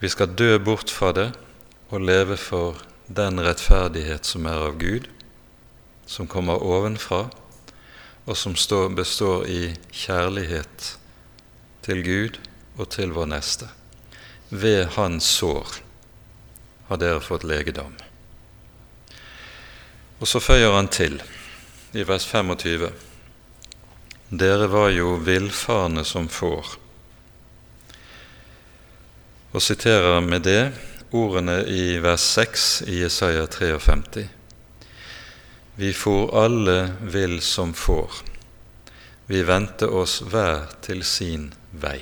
[0.00, 1.30] Vi skal dø bort fra det
[1.88, 2.76] og leve for
[3.06, 5.08] den rettferdighet som er av Gud,
[6.06, 7.26] som kommer ovenfra,
[8.26, 8.56] og som
[8.94, 10.96] består i kjærlighet
[11.86, 12.38] til Gud
[12.76, 13.68] og til vår neste.
[14.50, 15.78] Ved hans sår
[16.88, 17.94] har dere fått legedom.
[20.18, 21.20] Og så føyer han til
[21.94, 22.88] i vers 25.
[24.30, 26.74] Dere var jo villfarne som får.
[29.54, 30.62] Og siterer med det
[31.10, 34.28] ordene i vers 6 i Jesaja 53.
[35.76, 38.10] Vi for alle vill som får.
[39.26, 42.00] Vi vendte oss hver til sin vei.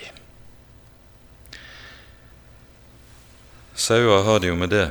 [3.74, 4.86] Sauer har det jo med det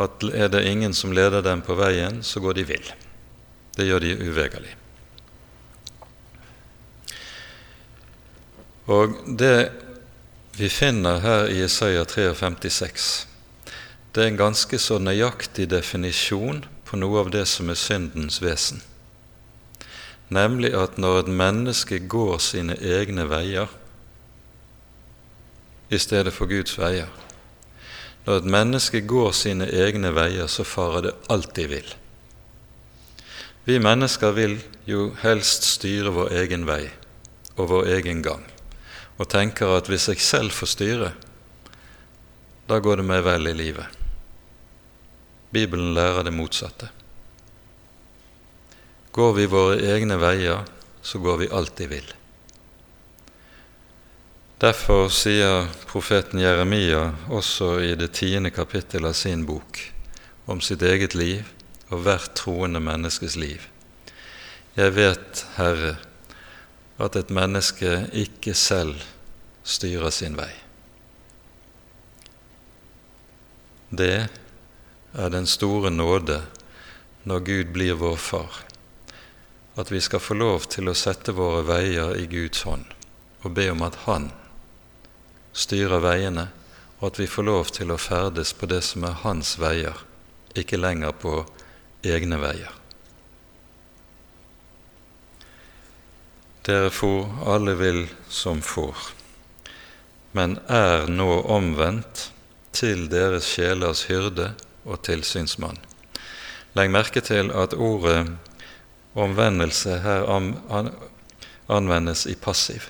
[0.00, 2.92] at er det ingen som leder dem på veien, så går de vill.
[3.76, 4.76] Det gjør de uvegerlig.
[8.92, 9.56] Og det
[10.62, 13.26] vi finner her i Isaiah 53,6,
[14.14, 18.78] det er en ganske så nøyaktig definisjon på noe av det som er syndens vesen.
[20.30, 23.74] Nemlig at når et menneske går sine egne veier
[25.90, 27.10] i stedet for Guds veier
[28.22, 31.94] Når et menneske går sine egne veier, så farer det alt de vil.
[33.66, 36.84] Vi mennesker vil jo helst styre vår egen vei
[37.56, 38.51] og vår egen gang
[39.22, 41.12] og tenker at hvis jeg selv får styre,
[42.66, 43.86] da går det meg vel i livet.
[45.54, 46.88] Bibelen lærer det motsatte.
[49.12, 50.64] Går vi våre egne veier,
[51.02, 52.10] så går vi alltid vill.
[54.62, 59.80] Derfor sier profeten Jeremia også i det tiende kapittel av sin bok
[60.46, 61.42] om sitt eget liv
[61.90, 63.66] og hvert troende menneskes liv.
[64.78, 65.96] Jeg vet, Herre,
[67.02, 69.02] at et menneske ikke selv
[69.64, 70.50] styrer sin vei.
[73.90, 74.28] Det
[75.12, 76.40] er den store nåde
[77.28, 78.62] når Gud blir vår far,
[79.76, 82.88] at vi skal få lov til å sette våre veier i Guds hånd
[83.42, 84.30] og be om at Han
[85.52, 86.48] styrer veiene,
[87.00, 89.98] og at vi får lov til å ferdes på det som er Hans veier,
[90.54, 91.42] ikke lenger på
[92.06, 92.70] egne veier.
[96.62, 99.10] Dere for alle vil som får,
[100.32, 102.30] men er nå omvendt
[102.72, 104.52] til deres sjelers hyrde
[104.84, 105.78] og tilsynsmann.
[106.76, 108.32] Legg merke til at ordet
[109.14, 110.24] omvendelse her
[111.68, 112.88] anvendes i passiv.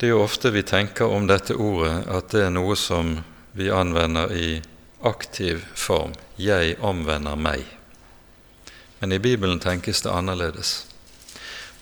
[0.00, 3.18] Det er jo ofte vi tenker om dette ordet at det er noe som
[3.52, 4.62] vi anvender i
[5.04, 6.14] aktiv form.
[6.40, 7.66] Jeg omvender meg.
[9.00, 10.86] Men i Bibelen tenkes det annerledes.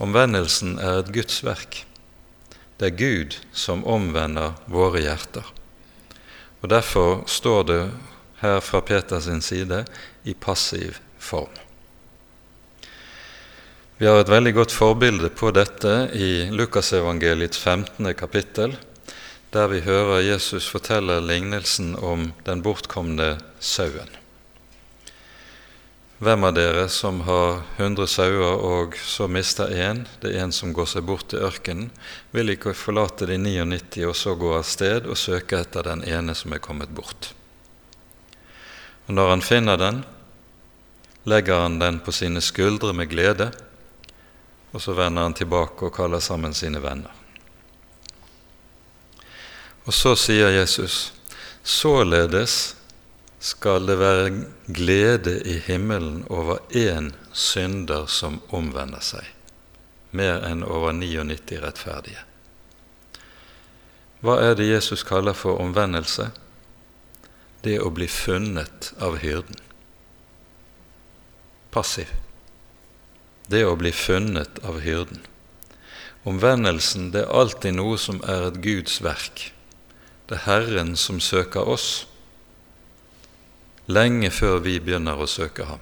[0.02, 1.84] Omvendelsen er et Guds verk.
[2.78, 5.46] Det er Gud som omvender våre hjerter.
[6.62, 7.80] Og Derfor står det
[8.42, 9.84] her fra Peters side
[10.24, 11.54] i passiv form.
[13.98, 18.14] Vi har et veldig godt forbilde på dette i Lukasevangeliets 15.
[18.14, 18.76] kapittel,
[19.50, 24.17] der vi hører Jesus fortelle lignelsen om den bortkomne sauen.
[26.18, 30.72] Hvem av dere som har hundre sauer og så mister én, det er en som
[30.74, 31.92] går seg bort til ørkenen,
[32.34, 36.34] vil ikke forlate de 99 og så gå av sted og søke etter den ene
[36.34, 37.30] som er kommet bort.
[39.06, 40.00] Og Når han finner den,
[41.22, 43.52] legger han den på sine skuldre med glede,
[44.74, 47.14] og så vender han tilbake og kaller sammen sine venner.
[49.86, 51.12] Og så sier Jesus,
[51.62, 52.74] således
[53.40, 54.30] skal det være
[54.74, 59.24] glede i himmelen over én synder som omvender seg,
[60.10, 62.24] mer enn over 99 rettferdige.
[64.20, 66.32] Hva er det Jesus kaller for omvendelse?
[67.62, 69.58] det å bli funnet av hyrden.
[71.74, 72.10] Passiv.
[73.48, 75.22] Det å bli funnet av hyrden.
[76.28, 79.48] Omvendelsen det er alltid noe som er et Guds verk.
[80.28, 82.06] Det er Herren som søker oss,
[83.88, 85.80] lenge før vi begynner å søke Ham.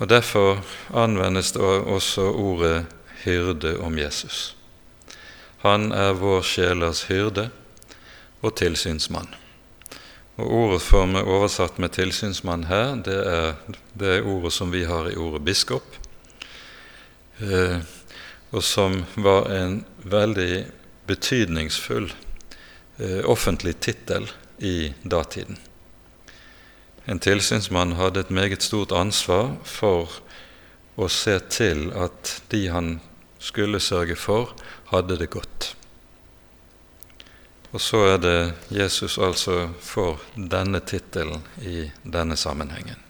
[0.00, 0.64] Og Derfor
[0.98, 2.86] anvendes det også ordet
[3.22, 4.56] hyrde om Jesus.
[5.62, 7.50] Han er vår sjelers hyrde
[8.42, 9.28] og tilsynsmann.
[10.40, 15.06] Og Ordet for meg oversatt med tilsynsmann her, det er det ordet som vi har
[15.10, 15.86] i ordet biskop,
[17.38, 17.78] eh,
[18.50, 20.64] og som var en veldig
[21.06, 22.10] betydningsfull
[23.24, 24.28] offentlig tittel
[24.58, 25.58] i datiden.
[27.04, 30.20] En tilsynsmann hadde et meget stort ansvar for
[30.94, 32.98] å se til at de han
[33.42, 34.52] skulle sørge for,
[34.92, 35.72] hadde det godt.
[37.72, 38.38] Og så er det
[38.70, 43.00] Jesus altså får denne tittelen i denne sammenhengen.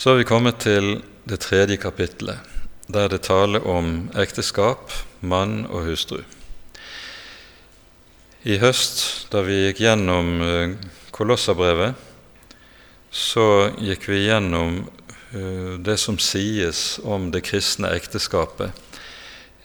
[0.00, 2.38] Så er vi kommet til det tredje kapittelet,
[2.88, 6.22] der det taler om ekteskap, mann og hustru.
[8.40, 10.70] I høst, da vi gikk gjennom eh,
[11.12, 11.92] Kolossabrevet,
[13.12, 14.78] så gikk vi gjennom
[15.34, 18.70] uh, det som sies om det kristne ekteskapet,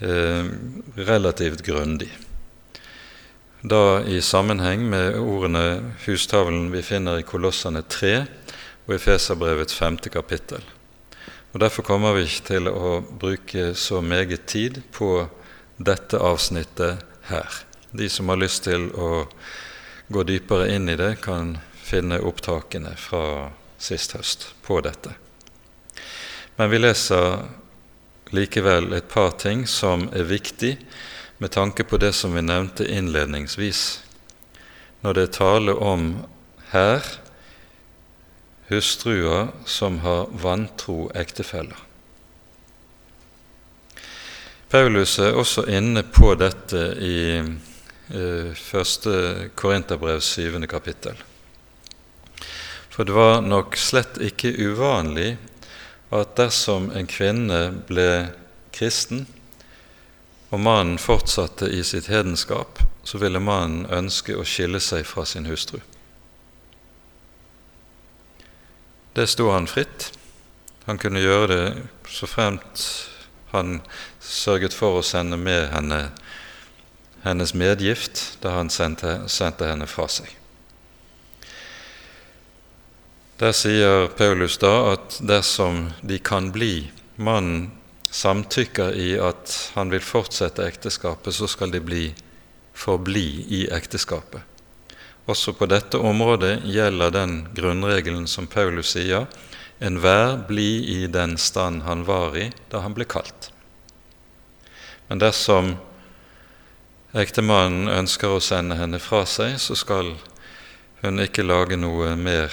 [0.01, 0.49] uh,
[0.97, 2.09] relativt grundig.
[3.61, 8.11] Da i sammenheng med ordene hustavlen vi finner i Kolossene 3
[8.87, 10.65] og i Feserbrevets femte kapittel.
[11.53, 15.29] Og Derfor kommer vi ikke til å bruke så meget tid på
[15.77, 17.61] dette avsnittet her.
[17.95, 19.25] De som har lyst til å
[20.07, 25.13] gå dypere inn i det, kan finne opptakene fra sist høst på dette.
[26.55, 27.45] Men vi leser
[28.35, 30.75] likevel et par ting som er viktig
[31.37, 33.83] med tanke på det som vi nevnte innledningsvis,
[35.03, 36.07] når det er tale om
[36.71, 37.03] her
[38.71, 41.77] hustruer som har vantro ektefeller.
[44.69, 47.19] Paulus er også inne på dette i
[48.07, 51.17] første Korinterbrev, syvende kapittel.
[52.93, 55.35] For det var nok slett ikke uvanlig
[56.15, 58.29] at dersom en kvinne ble
[58.75, 59.25] kristen,
[60.53, 65.49] og mannen fortsatte i sitt hedenskap, så ville mannen ønske å skille seg fra sin
[65.49, 65.81] hustru.
[69.15, 70.11] Det sto han fritt.
[70.85, 71.67] Han kunne gjøre det
[72.11, 72.85] så fremt
[73.51, 73.79] han
[74.19, 76.01] sørget for å sende med henne
[77.25, 80.29] hennes medgift da han sendte, sendte henne fra seg.
[83.41, 87.71] Der sier Paulus da at dersom de kan bli Mannen
[88.11, 92.05] samtykker i at han vil fortsette ekteskapet, så skal de bli
[92.75, 94.43] forbli i ekteskapet.
[95.25, 99.25] Også på dette området gjelder den grunnregelen som Paulus sier
[99.83, 103.49] enhver bli i den stand han var i da han ble kalt.
[105.09, 105.73] Men dersom
[107.15, 110.13] ektemannen ønsker å sende henne fra seg, så skal
[111.01, 112.51] hun ikke lage noe mer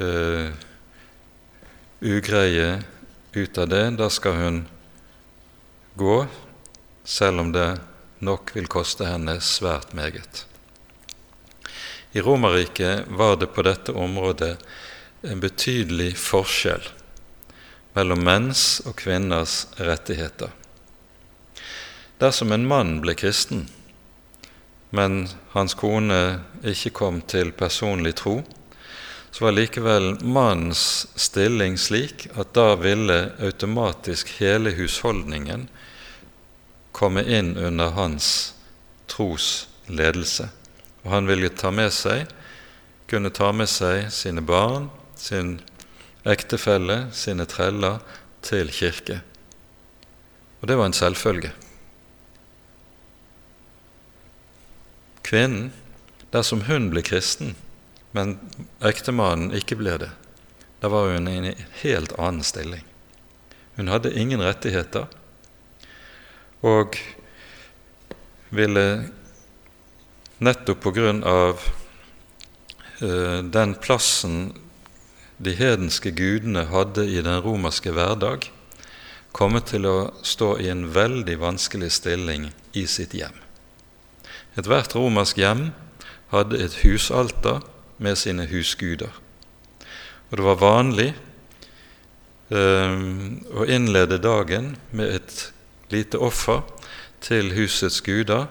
[0.00, 0.50] uh,
[2.00, 2.80] ugreie
[3.36, 3.84] ut av det.
[4.00, 4.60] Da skal hun
[6.00, 6.24] gå,
[7.04, 7.70] selv om det
[8.18, 10.44] nok vil koste henne svært meget.
[12.12, 14.56] I Romerriket var det på dette området
[15.22, 16.88] en betydelig forskjell
[17.94, 20.50] mellom menns og kvinners rettigheter.
[22.20, 23.62] Dersom en mann ble kristen,
[24.90, 25.22] men
[25.54, 28.42] hans kone ikke kom til personlig tro,
[29.30, 35.68] så var likevel mannens stilling slik at da ville automatisk hele husholdningen
[36.92, 38.28] komme inn under hans
[39.08, 40.50] trosledelse.
[41.06, 42.26] Og han ville ta med seg,
[43.08, 45.56] kunne ta med seg sine barn, sin
[46.28, 48.02] ektefelle, sine treller
[48.44, 49.22] til kirke.
[50.60, 51.54] Og det var en selvfølge.
[55.30, 55.70] Kvinnen,
[56.34, 57.54] dersom hun ble kristen,
[58.10, 58.32] men
[58.82, 60.08] ektemannen ikke ble det,
[60.82, 62.82] da var hun i en helt annen stilling.
[63.76, 65.06] Hun hadde ingen rettigheter
[66.66, 66.98] og
[68.50, 68.86] ville
[70.42, 71.62] nettopp på grunn av
[73.04, 74.40] uh, den plassen
[75.38, 78.50] de hedenske gudene hadde i den romerske hverdag,
[79.30, 83.38] komme til å stå i en veldig vanskelig stilling i sitt hjem.
[84.58, 85.68] Ethvert romersk hjem
[86.32, 87.60] hadde et husalter
[88.02, 89.12] med sine husguder.
[90.30, 91.08] Og det var vanlig
[92.50, 92.96] eh,
[93.54, 95.36] å innlede dagen med et
[95.94, 96.64] lite offer
[97.22, 98.48] til husets guder,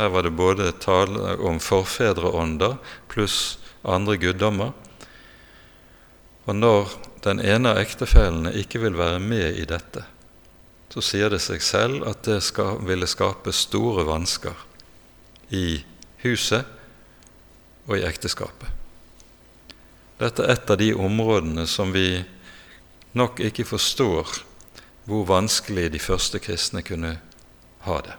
[0.00, 2.78] Her var det både tale om forfedreånder
[3.12, 4.70] pluss andre guddommer.
[6.48, 6.94] Og når
[7.26, 10.06] den ene av ektefellene ikke vil være med i dette,
[10.88, 14.69] så sier det seg selv at det skal, ville skape store vansker
[15.50, 15.82] i
[16.22, 16.66] huset
[17.88, 18.68] og i ekteskapet.
[20.20, 22.22] Dette er et av de områdene som vi
[23.16, 24.42] nok ikke forstår
[25.08, 27.16] hvor vanskelig de første kristne kunne
[27.86, 28.16] ha det.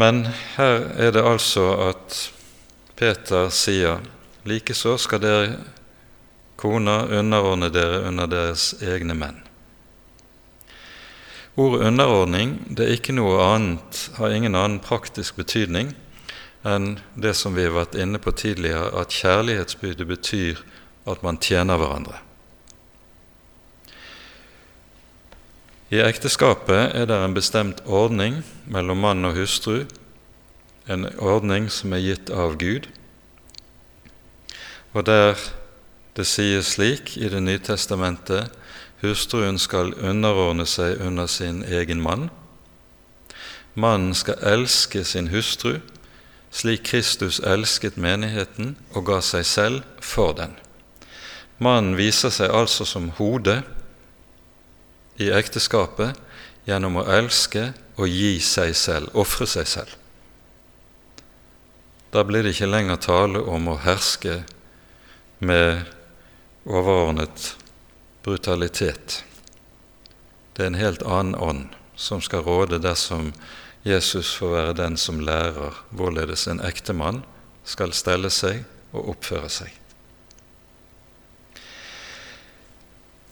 [0.00, 0.22] Men
[0.56, 2.20] her er det altså at
[2.96, 4.00] Peter sier
[4.48, 5.58] likeså skal dere
[6.60, 9.40] koner underordne dere under deres egne menn.
[11.60, 15.92] Ordet underordning det er ikke noe annet, har ingen annen praktisk betydning
[16.64, 20.60] enn det som vi har vært inne på tidligere, at kjærlighetsbudet betyr
[21.08, 22.20] at man tjener hverandre.
[25.90, 28.40] I ekteskapet er det en bestemt ordning
[28.70, 29.82] mellom mann og hustru,
[30.86, 32.86] en ordning som er gitt av Gud,
[34.94, 35.36] og der
[36.16, 38.50] det sies slik i Det nye testamentet
[39.00, 42.28] Hustruen skal underordne seg under sin egen mann.
[43.74, 45.78] Mannen skal elske sin hustru
[46.50, 50.56] slik Kristus elsket menigheten og ga seg selv for den.
[51.62, 53.60] Mannen viser seg altså som hode
[55.20, 56.18] i ekteskapet
[56.66, 57.70] gjennom å elske
[58.00, 59.96] og gi seg selv, ofre seg selv.
[62.10, 64.40] Da blir det ikke lenger tale om å herske
[65.38, 65.84] med
[66.66, 67.52] overordnet
[68.30, 69.24] brutalitet.
[70.54, 73.32] Det er en helt annen ånd som skal råde dersom
[73.82, 77.24] Jesus får være den som lærer hvorledes en ektemann
[77.66, 78.62] skal stelle seg
[78.92, 79.74] og oppføre seg.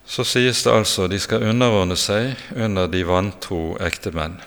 [0.08, 4.38] Så sies det altså de skal underordne seg under de vantro ektemenn,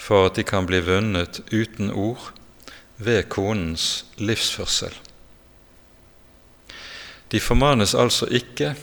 [0.00, 2.32] for at de kan bli vunnet uten ord
[2.96, 4.94] ved konens livsførsel.
[7.30, 8.74] De formanes altså ikke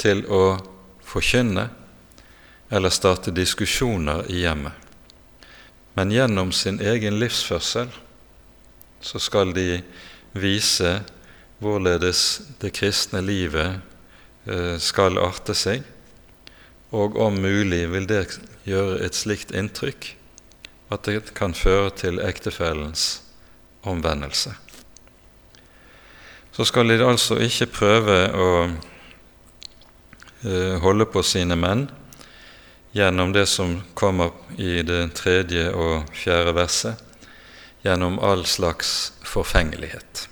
[0.00, 0.56] til å
[1.04, 1.68] forkynne
[2.74, 4.72] eller starte diskusjoner i hjemmet.
[5.94, 7.92] Men gjennom sin egen livsførsel
[9.04, 9.82] så skal de
[10.34, 10.96] vise
[11.62, 13.78] hvorledes det kristne livet
[14.48, 15.84] eh, skal arte seg,
[16.94, 18.24] og om mulig vil det
[18.66, 20.14] gjøre et slikt inntrykk
[20.94, 23.22] at det kan føre til ektefellens
[23.86, 24.54] omvendelse.
[26.54, 28.50] Så skal de altså ikke prøve å
[30.82, 31.86] holde på sine menn
[32.94, 34.30] gjennom det som kommer
[34.60, 37.00] i det tredje og fjerde verset,
[37.82, 40.28] gjennom all slags forfengelighet.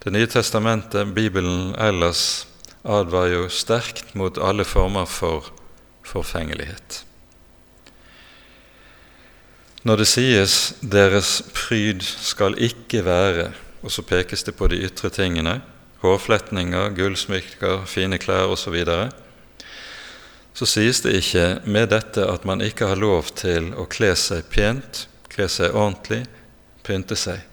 [0.00, 2.46] Det nye testamentet, Bibelen ellers,
[2.84, 5.50] advarer jo sterkt mot alle former for
[6.04, 7.04] forfengelighet.
[9.82, 13.52] Når det sies 'deres pryd skal ikke være',
[13.82, 15.60] og så pekes det på de ytre tingene,
[16.00, 19.10] hårfletninger, gullsmykker, fine klær osv., så, videre,
[20.54, 24.48] så sies det ikke med dette at man ikke har lov til å kle seg
[24.52, 26.24] pent, kle seg ordentlig,
[26.84, 27.44] pynte seg.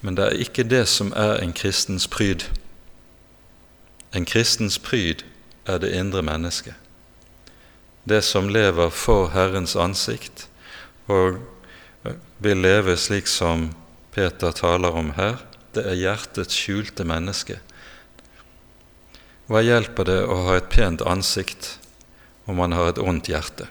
[0.00, 2.46] Men det er ikke det som er en kristens pryd.
[4.14, 5.24] En kristens pryd
[5.68, 6.74] er det indre mennesket.
[8.08, 10.46] Det som lever for Herrens ansikt
[11.12, 11.42] og
[12.40, 13.68] vil leve slik som
[14.14, 15.42] Peter taler om her,
[15.76, 17.58] det er hjertets skjulte menneske.
[19.48, 21.76] Hva hjelper det å ha et pent ansikt
[22.48, 23.68] om man har et ondt hjerte?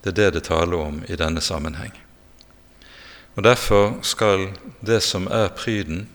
[0.00, 1.92] Det er det det taler om i denne sammenheng.
[3.36, 4.50] Og Derfor skal
[4.84, 6.08] det som er pryden,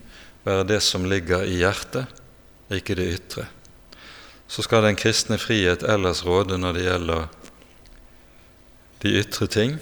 [0.44, 2.06] være det som ligger i hjertet,
[2.70, 3.46] ikke det ytre.
[4.46, 7.26] Så skal den kristne frihet ellers råde når det gjelder
[9.02, 9.78] de ytre ting,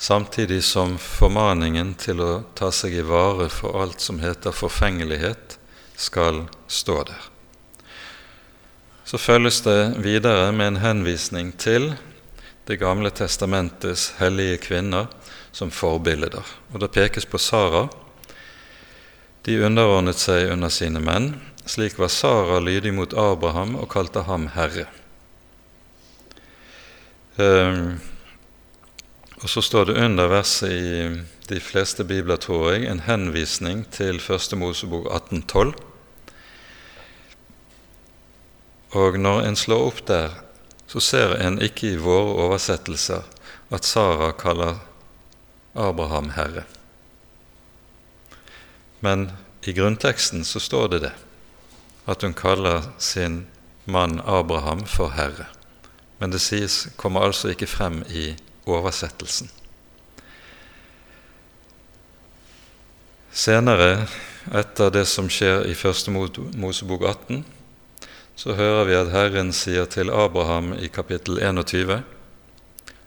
[0.00, 5.58] samtidig som formaningen til å ta seg i vare for alt som heter forfengelighet,
[6.00, 7.26] skal stå der.
[9.04, 11.92] Så følges det videre med en henvisning til
[12.64, 15.08] Det gamle testamentets hellige kvinner
[15.50, 16.44] som forbilder.
[16.70, 17.88] Og det pekes på Sara.
[19.42, 21.32] De underordnet seg under sine menn.
[21.66, 24.86] Slik var Sara lydig mot Abraham og kalte ham herre.
[27.34, 27.98] Um,
[29.40, 34.20] og så står det under verset i de fleste bibler, tror jeg, en henvisning til
[34.20, 35.72] Første Mosebok 1812.
[39.00, 40.34] Og når en slår opp der,
[40.90, 43.24] så ser en ikke i våre oversettelser
[43.70, 44.82] at Sara kaller
[45.78, 46.66] Abraham herre.
[49.00, 49.30] Men
[49.64, 51.14] i grunnteksten så står det det,
[52.10, 53.46] at hun kaller sin
[53.86, 55.46] mann Abraham for herre.
[56.20, 58.34] men det sies, kommer altså ikke frem i
[58.70, 59.50] oversettelsen.
[63.30, 64.06] Senere,
[64.52, 67.44] etter det som skjer i Første Mosebok 18,
[68.34, 72.00] så hører vi at Herren sier til Abraham i kapittel 21.: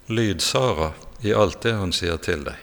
[0.07, 2.55] Lyd Sara i alt det hun sier til deg.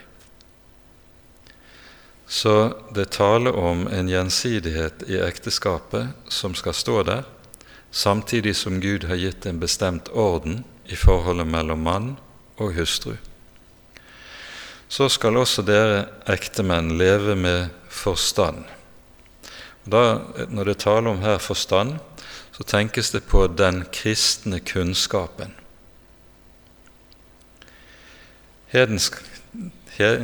[2.30, 7.24] Så det taler om en gjensidighet i ekteskapet som skal stå der,
[7.90, 12.12] samtidig som Gud har gitt en bestemt orden i forholdet mellom mann
[12.60, 13.16] og hustru
[14.90, 18.64] så skal også dere ektemenn leve med forstand.
[19.86, 20.18] Da,
[20.50, 22.00] når det taler om her forstand,
[22.50, 25.54] så tenkes det på den kristne kunnskapen.
[28.74, 29.20] Hedensk,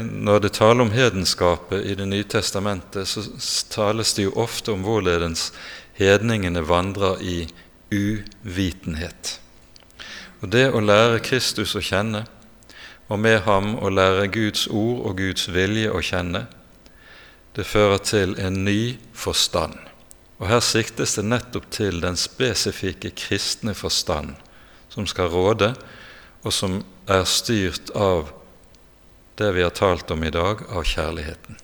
[0.02, 3.22] når det taler om hedenskapet i Det nye testamentet, så
[3.70, 5.52] tales det jo ofte om hvorledes
[5.94, 7.46] hedningene vandrer i
[7.92, 9.38] uvitenhet.
[10.46, 12.20] Og Det å lære Kristus å kjenne,
[13.10, 16.44] og med ham å lære Guds ord og Guds vilje å kjenne,
[17.58, 19.74] det fører til en ny forstand.
[20.38, 24.36] Og Her siktes det nettopp til den spesifikke kristne forstand
[24.94, 25.72] som skal råde,
[26.46, 26.78] og som
[27.10, 28.30] er styrt av
[29.42, 31.58] det vi har talt om i dag, av kjærligheten.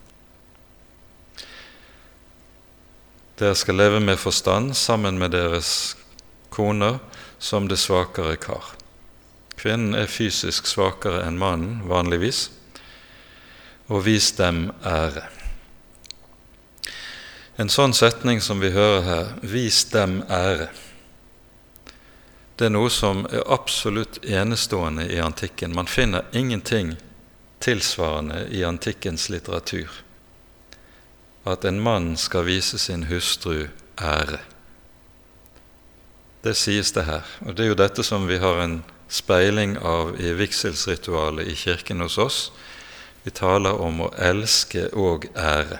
[3.39, 5.95] Dere skal leve med forstand sammen med deres
[6.51, 6.99] koner
[7.43, 8.63] som det svakere kar.
[9.59, 12.45] Kvinnen er fysisk svakere enn mannen vanligvis,
[13.91, 15.25] og vis dem ære.
[17.59, 20.71] En sånn setning som vi hører her, 'vis dem ære',
[22.55, 25.75] det er noe som er absolutt enestående i antikken.
[25.75, 26.95] Man finner ingenting
[27.59, 29.89] tilsvarende i antikkens litteratur.
[31.43, 33.67] At en mann skal vise sin hustru
[33.97, 34.39] ære.
[36.43, 37.23] Det sies det her.
[37.47, 42.03] Og det er jo dette som vi har en speiling av i vigselsritualet i kirken
[42.03, 42.39] hos oss.
[43.23, 45.79] Vi taler om å elske og ære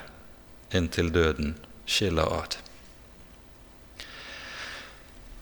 [0.73, 2.55] inntil døden skiller ad.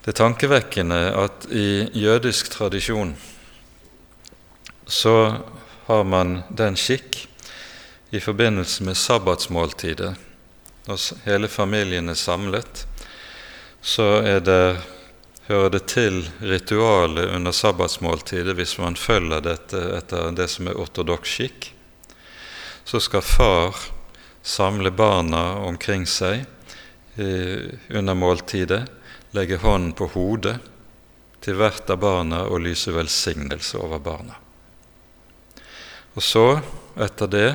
[0.02, 3.14] Det er tankevekkende at i jødisk tradisjon
[4.90, 5.14] så
[5.86, 7.20] har man den skikk
[8.10, 10.16] i forbindelse med sabbatsmåltidet,
[10.88, 12.88] når hele familien er samlet,
[13.82, 14.64] så er det
[15.52, 21.36] hører det til ritualet under sabbatsmåltidet hvis man følger dette etter det som er ortodoks
[21.36, 21.72] skikk.
[22.88, 23.76] Så skal far
[24.42, 26.46] samle barna omkring seg
[27.20, 28.86] eh, under måltidet,
[29.36, 30.58] legge hånden på hodet
[31.42, 34.38] til hvert av barna og lyse velsignelse over barna.
[36.16, 36.46] Og så,
[37.00, 37.50] etter det,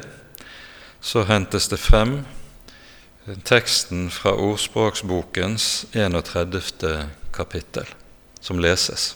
[1.01, 2.19] så hentes det frem
[3.45, 7.89] teksten fra Ordspråksbokens 31 kapittel
[8.41, 9.15] som leses.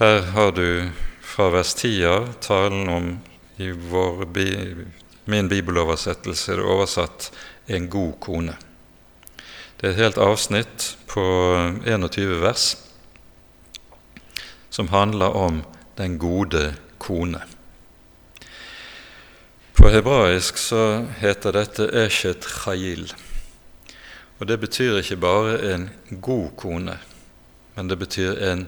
[0.00, 3.10] Her har du fra vers 10 av talen om
[3.60, 4.24] i vår,
[5.24, 7.30] min bibeloversettelse er det oversatt
[7.66, 8.56] 'en god kone'.
[9.80, 11.22] Det er et helt avsnitt på
[11.86, 12.76] 21 vers
[14.70, 15.62] som handler om
[15.96, 17.40] den gode kone.
[19.72, 23.14] På hebraisk så heter dette 'eshet chayil'.
[24.40, 26.96] Og det betyr ikke bare en god kone,
[27.76, 28.66] men det betyr en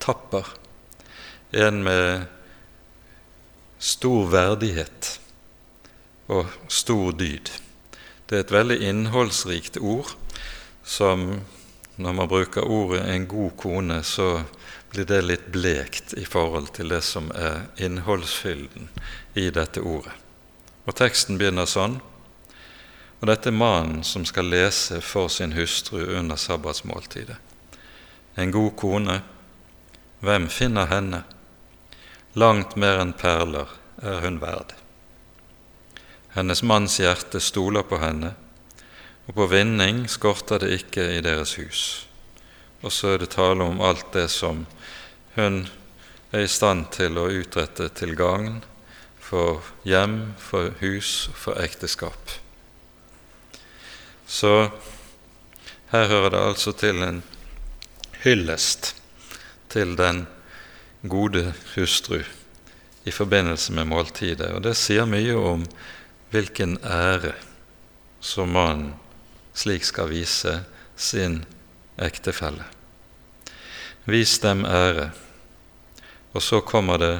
[0.00, 0.44] tapper.
[1.52, 2.26] En med
[3.78, 5.14] stor verdighet
[6.28, 7.48] og stor dyd.
[8.28, 10.12] Det er et veldig innholdsrikt ord
[10.84, 11.40] som
[11.96, 14.42] når man bruker ordet 'en god kone', så
[14.90, 18.88] blir det litt blekt i forhold til det som er innholdsfylden
[19.34, 20.12] i dette ordet.
[20.86, 22.00] Og teksten begynner sånn
[23.24, 27.38] og dette er mannen som skal lese for sin hustru under sabbatsmåltidet.
[28.36, 29.14] En god kone,
[30.20, 31.22] hvem finner henne?
[32.36, 33.72] Langt mer enn perler
[34.04, 34.76] er hun verd.
[36.36, 38.34] Hennes manns hjerte stoler på henne,
[39.24, 41.82] og på vinning skorter det ikke i deres hus.
[42.84, 44.66] Og så er det tale om alt det som
[45.40, 45.62] hun
[46.28, 48.60] er i stand til å utrette til gagn
[49.16, 52.43] for hjem, for hus, for ekteskap.
[54.26, 54.70] Så
[55.92, 57.22] her hører det altså til en
[58.24, 58.94] hyllest
[59.68, 60.24] til den
[61.08, 62.22] gode hustru
[63.04, 64.50] i forbindelse med måltidet.
[64.56, 65.66] Og det sier mye om
[66.32, 67.34] hvilken ære
[68.24, 68.94] som mannen
[69.54, 70.56] slik skal vise
[70.96, 71.42] sin
[72.00, 72.64] ektefelle.
[74.04, 75.10] Vis dem ære.
[76.34, 77.14] Og så kommer det,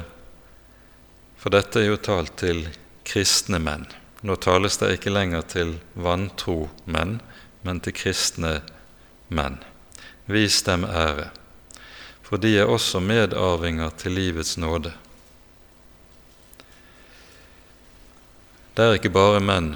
[1.39, 2.65] for dette er jo talt til
[3.07, 3.85] kristne menn.
[4.25, 7.19] Nå tales det ikke lenger til vantro menn,
[7.61, 8.55] men til kristne
[9.29, 9.59] menn.
[10.25, 11.29] Vis dem ære.
[12.25, 14.93] for de er også medarvinger til livets nåde.
[18.75, 19.75] Det er ikke bare menn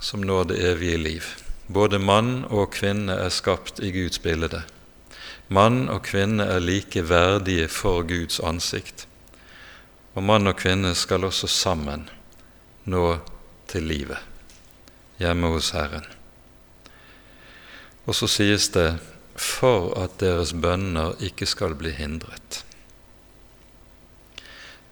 [0.00, 1.22] som når det evige liv.
[1.68, 4.64] Både mann og kvinne er skapt i Guds bilde.
[5.48, 9.06] Mann og kvinne er like verdige for Guds ansikt.
[10.14, 12.08] Og mann og kvinne skal også sammen
[12.84, 13.20] nå
[13.74, 14.22] til livet
[15.18, 16.06] hjemme hos Herren.
[18.06, 18.94] Og så sies det
[19.34, 22.62] for at deres bønner ikke skal bli hindret.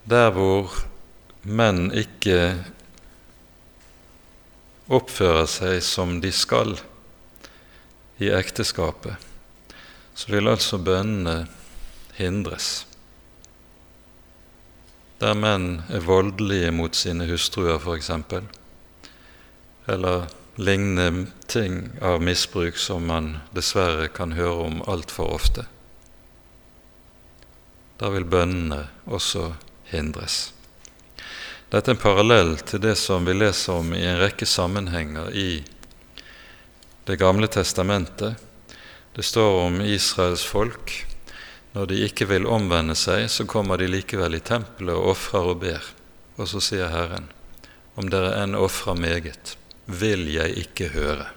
[0.09, 0.73] Der hvor
[1.47, 2.39] menn ikke
[4.93, 6.75] oppfører seg som de skal
[8.23, 9.15] i ekteskapet,
[10.15, 11.47] så vil altså bønnene
[12.19, 12.83] hindres.
[15.23, 18.11] Der menn er voldelige mot sine hustruer, f.eks.,
[19.87, 20.27] eller
[20.57, 25.67] lignende ting av misbruk som man dessverre kan høre om altfor ofte.
[27.99, 29.53] Da vil bønnene også
[29.93, 30.53] hindres.
[31.73, 35.65] Dette er en parallell til det som vi leser om i en rekke sammenhenger i
[37.05, 38.37] Det gamle testamentet.
[39.15, 40.93] Det står om Israels folk.
[41.73, 45.59] Når de ikke vil omvende seg, så kommer de likevel i tempelet og ofrer og
[45.65, 45.89] ber.
[46.39, 47.27] Og så sier Herren,
[47.99, 49.57] om dere enn ofrer meget,
[49.93, 51.29] vil jeg ikke høre.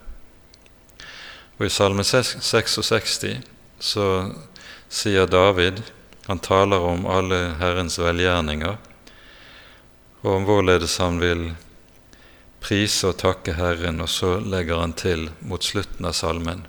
[1.57, 3.19] Og I Salme 66
[3.79, 4.07] så
[4.91, 5.81] sier David,
[6.25, 8.77] han taler om alle Herrens velgjerninger,
[10.25, 11.51] og om hvorledes han vil
[12.65, 16.65] prise og takke Herren, og så legger han til mot slutten av salmen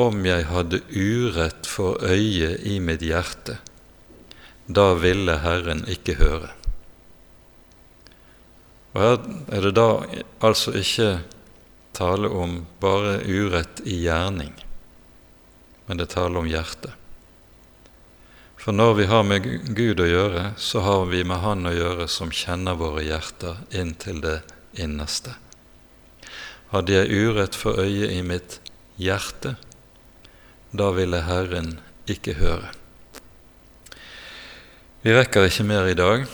[0.00, 3.60] Om jeg hadde urett for øyet i mitt hjerte,
[4.66, 6.50] da ville Herren ikke høre.
[8.94, 9.16] Og Her
[9.50, 9.88] er det da
[10.44, 11.08] altså ikke
[11.94, 14.52] tale om bare urett i gjerning,
[15.86, 16.94] men det taler om hjertet.
[18.64, 19.44] For når vi har med
[19.76, 23.92] Gud å gjøre, så har vi med Han å gjøre som kjenner våre hjerter inn
[24.00, 24.38] til det
[24.80, 25.34] innerste.
[26.70, 28.56] Hadde jeg urett for øyet i mitt
[28.96, 29.56] hjerte,
[30.72, 31.76] da ville Herren
[32.10, 32.72] ikke høre.
[35.04, 36.24] Vi rekker ikke mer i dag.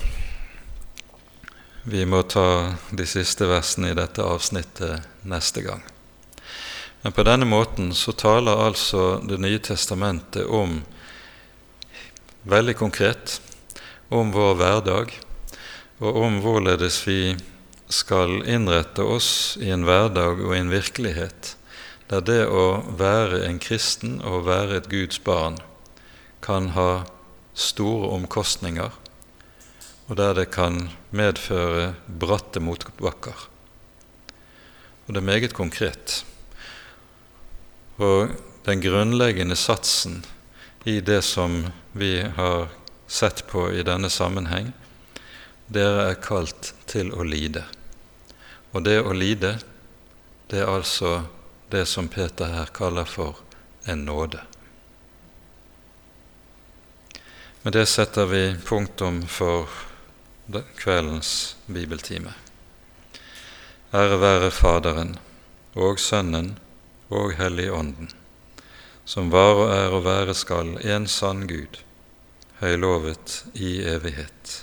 [1.82, 5.80] Vi må ta de siste versene i dette avsnittet neste gang.
[7.00, 10.82] Men på denne måten så taler altså Det nye testamentet om
[12.44, 13.38] veldig konkret
[14.12, 15.14] om vår hverdag,
[16.04, 17.36] og om hvorledes vi
[17.88, 21.54] skal innrette oss i en hverdag og i en virkelighet
[22.10, 25.56] der det å være en kristen og være et Guds barn
[26.44, 27.04] kan ha
[27.54, 28.90] store omkostninger,
[30.10, 33.46] og der det kan medføre bratte motbakker.
[35.06, 36.24] Og det er meget konkret.
[38.02, 38.32] Og
[38.66, 40.24] den grunnleggende satsen
[40.84, 42.72] i det som vi har
[43.06, 44.72] sett på i denne sammenheng.
[45.70, 47.62] Dere er kalt til å lide.
[48.74, 49.60] Og det å lide,
[50.50, 51.20] det er altså
[51.70, 53.38] det som Peter her kaller for
[53.86, 54.42] en nåde.
[57.62, 59.70] Med det setter vi punktum for
[60.76, 62.32] kveldens bibeltime.
[63.94, 65.18] Ære være Faderen
[65.74, 66.58] og Sønnen
[67.10, 68.10] og Helligånden
[69.10, 71.80] som var og er og være skal en sann Gud,
[72.60, 74.60] høylovet i evighet.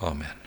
[0.00, 0.43] Amen.